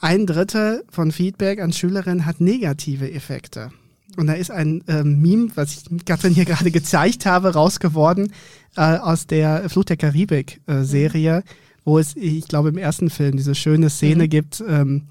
[0.00, 3.70] ein Drittel von Feedback an Schülerinnen hat negative Effekte.
[4.16, 8.32] Und da ist ein ähm, Meme, was ich Katrin hier gerade gezeigt habe, rausgeworden
[8.76, 11.42] äh, aus der Flucht der Karibik-Serie, äh,
[11.84, 14.28] wo es, ich glaube, im ersten Film diese schöne Szene mhm.
[14.28, 15.02] gibt, ähm,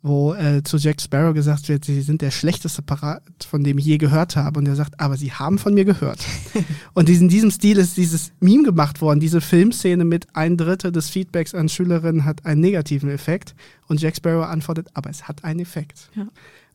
[0.00, 3.84] wo äh, zu Jack Sparrow gesagt wird, sie sind der schlechteste Parat, von dem ich
[3.84, 4.60] je gehört habe.
[4.60, 6.20] Und er sagt, aber sie haben von mir gehört.
[6.94, 11.10] und in diesem Stil ist dieses Meme gemacht worden, diese Filmszene mit ein Drittel des
[11.10, 13.54] Feedbacks an Schülerinnen hat einen negativen Effekt.
[13.88, 16.10] Und Jack Sparrow antwortet, aber es hat einen Effekt.
[16.14, 16.28] Ja.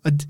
[0.03, 0.28] Und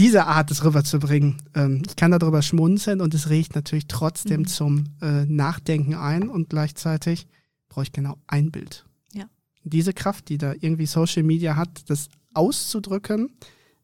[0.00, 1.36] diese Art des rüberzubringen.
[1.54, 4.46] Ähm, ich kann darüber schmunzeln und es riecht natürlich trotzdem mhm.
[4.46, 7.26] zum äh, Nachdenken ein und gleichzeitig
[7.68, 8.86] brauche ich genau ein Bild.
[9.12, 9.26] Ja.
[9.62, 13.28] Diese Kraft, die da irgendwie Social Media hat, das auszudrücken,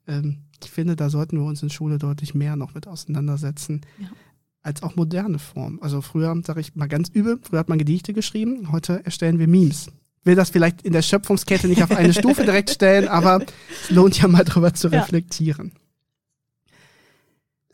[0.08, 3.82] ähm, ich finde, da sollten wir uns in Schule deutlich mehr noch mit auseinandersetzen.
[3.98, 4.08] Ja.
[4.62, 5.78] Als auch moderne Form.
[5.82, 9.48] Also früher, sage ich mal ganz übel, früher hat man Gedichte geschrieben, heute erstellen wir
[9.48, 9.88] Memes
[10.24, 13.46] will das vielleicht in der Schöpfungskette nicht auf eine Stufe direkt stellen, aber
[13.80, 15.70] es lohnt ja mal drüber zu reflektieren.
[15.72, 15.86] Ja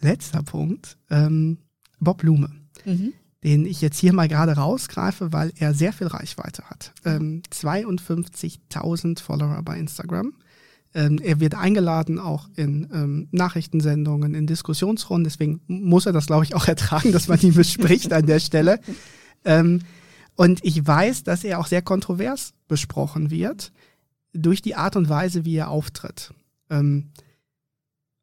[0.02, 1.58] letzter Punkt, ähm,
[2.00, 2.50] Bob Blume,
[2.84, 3.12] mhm.
[3.44, 6.92] den ich jetzt hier mal gerade rausgreife, weil er sehr viel Reichweite hat.
[7.04, 10.34] Ähm, 52.000 Follower bei Instagram.
[10.94, 15.24] Ähm, er wird eingeladen auch in ähm, Nachrichtensendungen, in Diskussionsrunden.
[15.24, 18.80] Deswegen muss er das, glaube ich, auch ertragen, dass man ihn bespricht an der Stelle.
[19.44, 19.80] Ähm,
[20.34, 23.72] und ich weiß, dass er auch sehr kontrovers besprochen wird
[24.32, 26.32] durch die Art und Weise, wie er auftritt.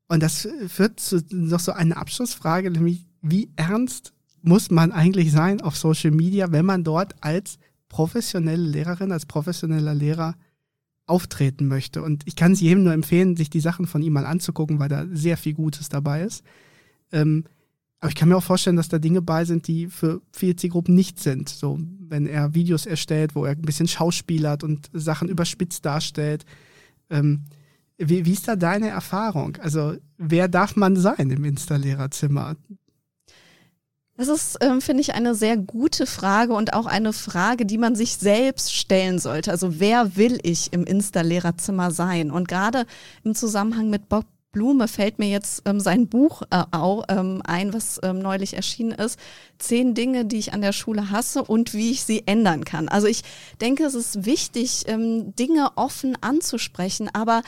[0.10, 5.62] Und das führt zu noch so eine Abschlussfrage, nämlich wie ernst muss man eigentlich sein
[5.62, 10.36] auf Social Media, wenn man dort als professionelle Lehrerin, als professioneller Lehrer
[11.06, 12.02] auftreten möchte.
[12.02, 14.90] Und ich kann es jedem nur empfehlen, sich die Sachen von ihm mal anzugucken, weil
[14.90, 16.44] da sehr viel Gutes dabei ist.
[17.12, 17.46] Ähm,
[18.00, 20.96] aber ich kann mir auch vorstellen, dass da Dinge bei sind, die für viele Zielgruppen
[20.96, 21.50] nicht sind.
[21.50, 26.46] So, wenn er Videos erstellt, wo er ein bisschen schauspielert und Sachen überspitzt darstellt.
[27.10, 27.42] Ähm,
[28.00, 29.58] wie, wie ist da deine Erfahrung?
[29.62, 32.56] Also, wer darf man sein im Installererzimmer?
[34.16, 37.96] Das ist, ähm, finde ich, eine sehr gute Frage und auch eine Frage, die man
[37.96, 39.52] sich selbst stellen sollte.
[39.52, 42.30] Also wer will ich im Installererzimmer sein?
[42.30, 42.86] Und gerade
[43.24, 47.72] im Zusammenhang mit Bob Blume fällt mir jetzt ähm, sein Buch äh, auch, ähm, ein,
[47.72, 49.20] was ähm, neulich erschienen ist.
[49.60, 52.90] Zehn Dinge, die ich an der Schule hasse und wie ich sie ändern kann.
[52.90, 53.22] Also ich
[53.62, 57.44] denke, es ist wichtig, ähm, Dinge offen anzusprechen, aber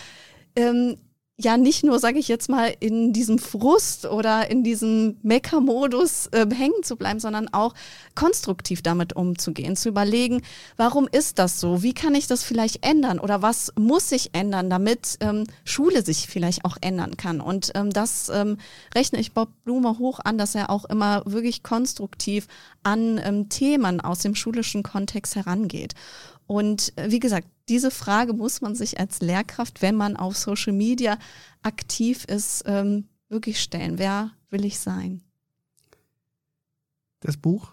[0.56, 0.98] ähm,
[1.44, 6.46] ja nicht nur, sage ich jetzt mal, in diesem Frust oder in diesem Mecker-Modus äh,
[6.54, 7.74] hängen zu bleiben, sondern auch
[8.16, 10.42] konstruktiv damit umzugehen, zu überlegen,
[10.78, 11.84] warum ist das so?
[11.84, 13.20] Wie kann ich das vielleicht ändern?
[13.20, 17.42] Oder was muss sich ändern, damit ähm, Schule sich vielleicht auch ändern kann?
[17.42, 18.58] Und ähm, das ähm,
[18.94, 22.48] rechne ich Bob Blume hoch an, dass er auch immer wirklich konstruktiv
[22.84, 25.94] an ähm, Themen aus dem schulischen Kontext herangeht.
[26.48, 30.74] Und äh, wie gesagt, diese Frage muss man sich als Lehrkraft, wenn man auf Social
[30.74, 31.18] Media
[31.64, 33.98] aktiv ist, ähm, wirklich stellen.
[33.98, 35.22] Wer will ich sein?
[37.22, 37.72] Das Buch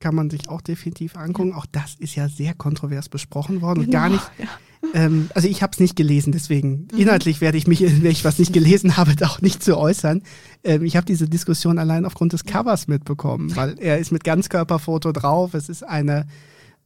[0.00, 1.50] kann man sich auch definitiv angucken.
[1.50, 1.56] Ja.
[1.58, 4.30] Auch das ist ja sehr kontrovers besprochen worden genau, und gar nicht.
[4.36, 4.48] Ja.
[4.94, 6.98] Ähm, also ich habe es nicht gelesen, deswegen mhm.
[6.98, 10.22] inhaltlich werde ich mich, wenn ich was nicht gelesen habe, auch nicht zu äußern.
[10.64, 15.12] Ähm, ich habe diese Diskussion allein aufgrund des Covers mitbekommen, weil er ist mit Ganzkörperfoto
[15.12, 15.54] drauf.
[15.54, 16.26] Es ist eine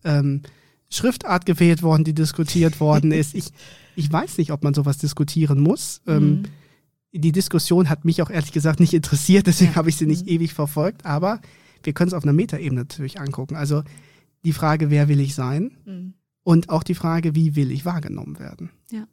[0.04, 0.42] ähm,
[0.91, 3.34] Schriftart gewählt worden, die diskutiert worden ist.
[3.34, 3.51] Ich,
[3.97, 6.03] ich weiß nicht, ob man sowas diskutieren muss.
[6.07, 6.43] Ähm, mhm.
[7.12, 9.76] die Diskussion hat mich auch ehrlich gesagt nicht interessiert, deswegen ja.
[9.76, 10.32] habe ich sie nicht mhm.
[10.32, 11.41] ewig verfolgt, aber
[11.82, 13.57] wir können es auf einer Metaebene natürlich angucken.
[13.57, 13.82] Also
[14.45, 15.76] die Frage, wer will ich sein?
[15.84, 16.14] Mhm.
[16.43, 18.70] Und auch die Frage, wie will ich wahrgenommen werden?
[18.91, 19.07] Ja.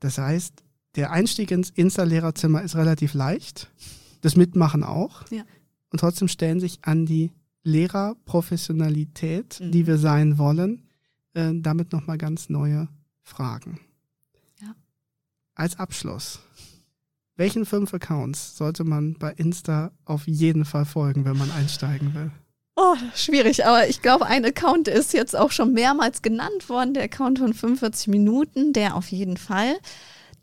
[0.00, 0.62] Das heißt,
[0.96, 3.70] der Einstieg ins Insta-Lehrerzimmer ist relativ leicht,
[4.20, 5.28] das Mitmachen auch.
[5.30, 5.42] Ja.
[5.90, 7.32] Und trotzdem stellen sich an die
[7.64, 9.72] Lehrerprofessionalität, mhm.
[9.72, 10.88] die wir sein wollen,
[11.34, 12.88] äh, damit nochmal ganz neue
[13.22, 13.80] Fragen.
[14.60, 14.74] Ja.
[15.54, 16.40] Als Abschluss.
[17.36, 22.30] Welchen fünf Accounts sollte man bei Insta auf jeden Fall folgen, wenn man einsteigen will?
[22.76, 27.04] Oh, schwierig, aber ich glaube, ein Account ist jetzt auch schon mehrmals genannt worden, der
[27.04, 29.76] Account von 45 Minuten, der auf jeden Fall.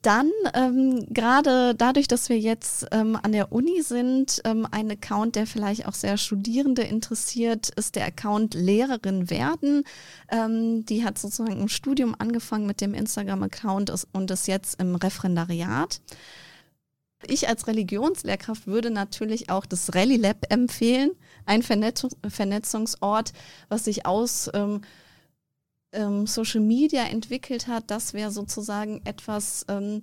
[0.02, 5.36] Dann ähm, gerade dadurch, dass wir jetzt ähm, an der Uni sind, ähm, ein Account,
[5.36, 9.84] der vielleicht auch sehr Studierende interessiert, ist der Account Lehrerin werden.
[10.32, 16.02] Ähm, die hat sozusagen im Studium angefangen mit dem Instagram-Account und ist jetzt im Referendariat.
[17.28, 21.12] Ich als Religionslehrkraft würde natürlich auch das Rally Lab empfehlen,
[21.46, 23.34] ein Vernetzungsort,
[23.70, 24.82] was sich aus ähm,
[25.94, 30.02] ähm, Social Media entwickelt hat, das wäre sozusagen etwas, ähm,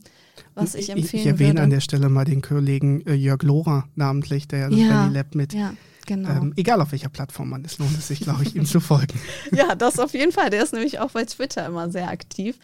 [0.54, 1.16] was ich empfehlen würde.
[1.16, 1.62] Ich erwähne würde.
[1.62, 5.52] an der Stelle mal den Kollegen äh, Jörg Lohrer namentlich, der das ja, Lab mit.
[5.52, 5.74] Ja.
[6.06, 6.30] Genau.
[6.30, 9.20] Ähm, egal auf welcher Plattform man ist, lohnt es sich, glaube ich, ihm zu folgen.
[9.52, 10.48] Ja, das auf jeden Fall.
[10.48, 12.58] Der ist nämlich auch bei Twitter immer sehr aktiv.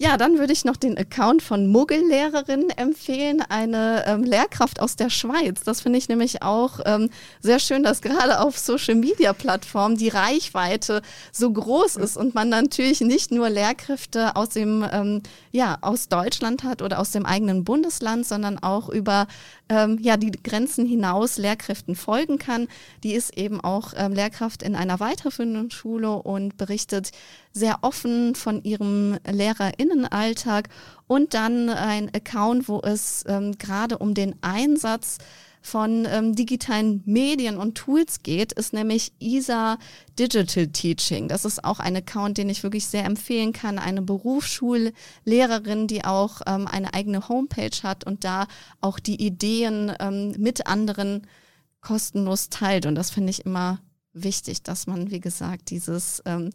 [0.00, 5.10] Ja, dann würde ich noch den Account von Muggellehrerin empfehlen, eine ähm, Lehrkraft aus der
[5.10, 5.64] Schweiz.
[5.64, 11.50] Das finde ich nämlich auch ähm, sehr schön, dass gerade auf Social-Media-Plattformen die Reichweite so
[11.50, 16.80] groß ist und man natürlich nicht nur Lehrkräfte aus dem ähm, ja aus Deutschland hat
[16.80, 19.26] oder aus dem eigenen Bundesland, sondern auch über
[19.68, 22.68] ähm, ja die Grenzen hinaus Lehrkräften folgen kann.
[23.02, 27.10] Die ist eben auch ähm, Lehrkraft in einer weiterführenden Schule und berichtet
[27.52, 30.68] sehr offen von ihrem Lehrerinnenalltag
[31.06, 35.18] und dann ein Account, wo es ähm, gerade um den Einsatz
[35.68, 39.78] von ähm, digitalen Medien und Tools geht, ist nämlich ISA
[40.18, 41.28] Digital Teaching.
[41.28, 43.78] Das ist auch ein Account, den ich wirklich sehr empfehlen kann.
[43.78, 48.46] Eine Berufsschullehrerin, die auch ähm, eine eigene Homepage hat und da
[48.80, 51.26] auch die Ideen ähm, mit anderen
[51.80, 52.86] kostenlos teilt.
[52.86, 53.80] Und das finde ich immer
[54.12, 56.50] wichtig, dass man, wie gesagt, dieses ähm,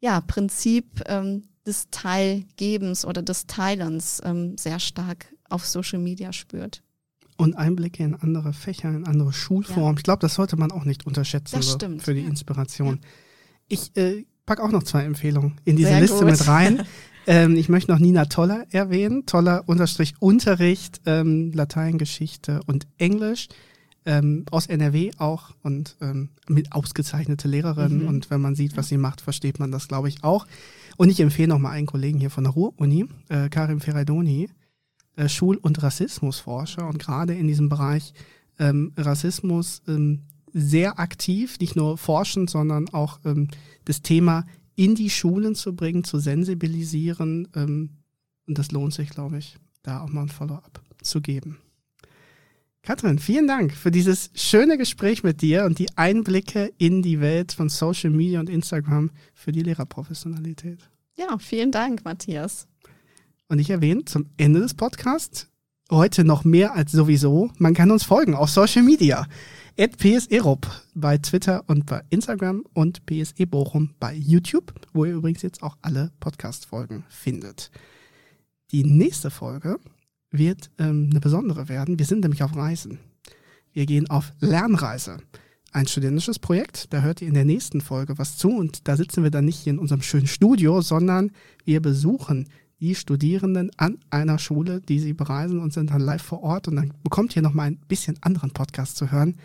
[0.00, 6.82] ja, Prinzip ähm, des Teilgebens oder des Teilens ähm, sehr stark auf Social Media spürt.
[7.36, 9.94] Und Einblicke in andere Fächer, in andere Schulformen.
[9.94, 9.98] Ja.
[9.98, 12.20] Ich glaube, das sollte man auch nicht unterschätzen das stimmt, für die.
[12.20, 13.00] Inspiration.
[13.02, 13.08] Ja.
[13.68, 16.26] Ich äh, packe auch noch zwei Empfehlungen in diese sehr Liste gut.
[16.26, 16.82] mit rein.
[17.26, 19.26] ähm, ich möchte noch Nina Toller erwähnen.
[19.26, 23.48] Toller Unterstrich Unterricht, ähm, Latein, Geschichte und Englisch
[24.06, 28.02] ähm, aus NRW auch und ähm, mit ausgezeichnete Lehrerin.
[28.02, 28.08] Mhm.
[28.08, 30.46] Und wenn man sieht, was sie macht, versteht man das, glaube ich, auch.
[30.96, 34.48] Und ich empfehle noch mal einen Kollegen hier von der Ruhr-Uni, äh, Karim Ferraidoni,
[35.16, 38.14] äh, Schul- und Rassismusforscher und gerade in diesem Bereich
[38.58, 43.48] ähm, Rassismus ähm, sehr aktiv, nicht nur forschend, sondern auch ähm,
[43.84, 44.44] das Thema
[44.76, 47.48] in die Schulen zu bringen, zu sensibilisieren.
[47.54, 47.90] Ähm,
[48.46, 51.58] und das lohnt sich, glaube ich, da auch mal ein Follow-up zu geben.
[52.82, 57.52] Katrin, vielen Dank für dieses schöne Gespräch mit dir und die Einblicke in die Welt
[57.52, 60.80] von Social Media und Instagram für die Lehrerprofessionalität.
[61.16, 62.66] Ja, vielen Dank, Matthias.
[63.48, 65.48] Und ich erwähne zum Ende des Podcasts
[65.90, 67.50] heute noch mehr als sowieso.
[67.58, 69.26] Man kann uns folgen auf Social Media.
[69.78, 75.42] At PSEROP bei Twitter und bei Instagram und PSE Bochum bei YouTube, wo ihr übrigens
[75.42, 77.70] jetzt auch alle Podcast-Folgen findet.
[78.70, 79.78] Die nächste Folge
[80.30, 81.98] wird ähm, eine besondere werden.
[81.98, 82.98] Wir sind nämlich auf Reisen.
[83.72, 85.18] Wir gehen auf Lernreise.
[85.72, 89.24] Ein studentisches Projekt, da hört ihr in der nächsten Folge was zu und da sitzen
[89.24, 91.32] wir dann nicht hier in unserem schönen Studio, sondern
[91.64, 92.48] wir besuchen
[92.80, 96.76] die Studierenden an einer Schule, die sie bereisen und sind dann live vor Ort und
[96.76, 99.36] dann bekommt ihr noch mal ein bisschen anderen Podcast zu hören.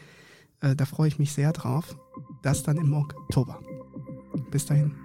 [0.62, 1.96] Äh, da freue ich mich sehr drauf.
[2.44, 3.60] Das dann im Oktober.
[4.52, 4.96] Bis dahin.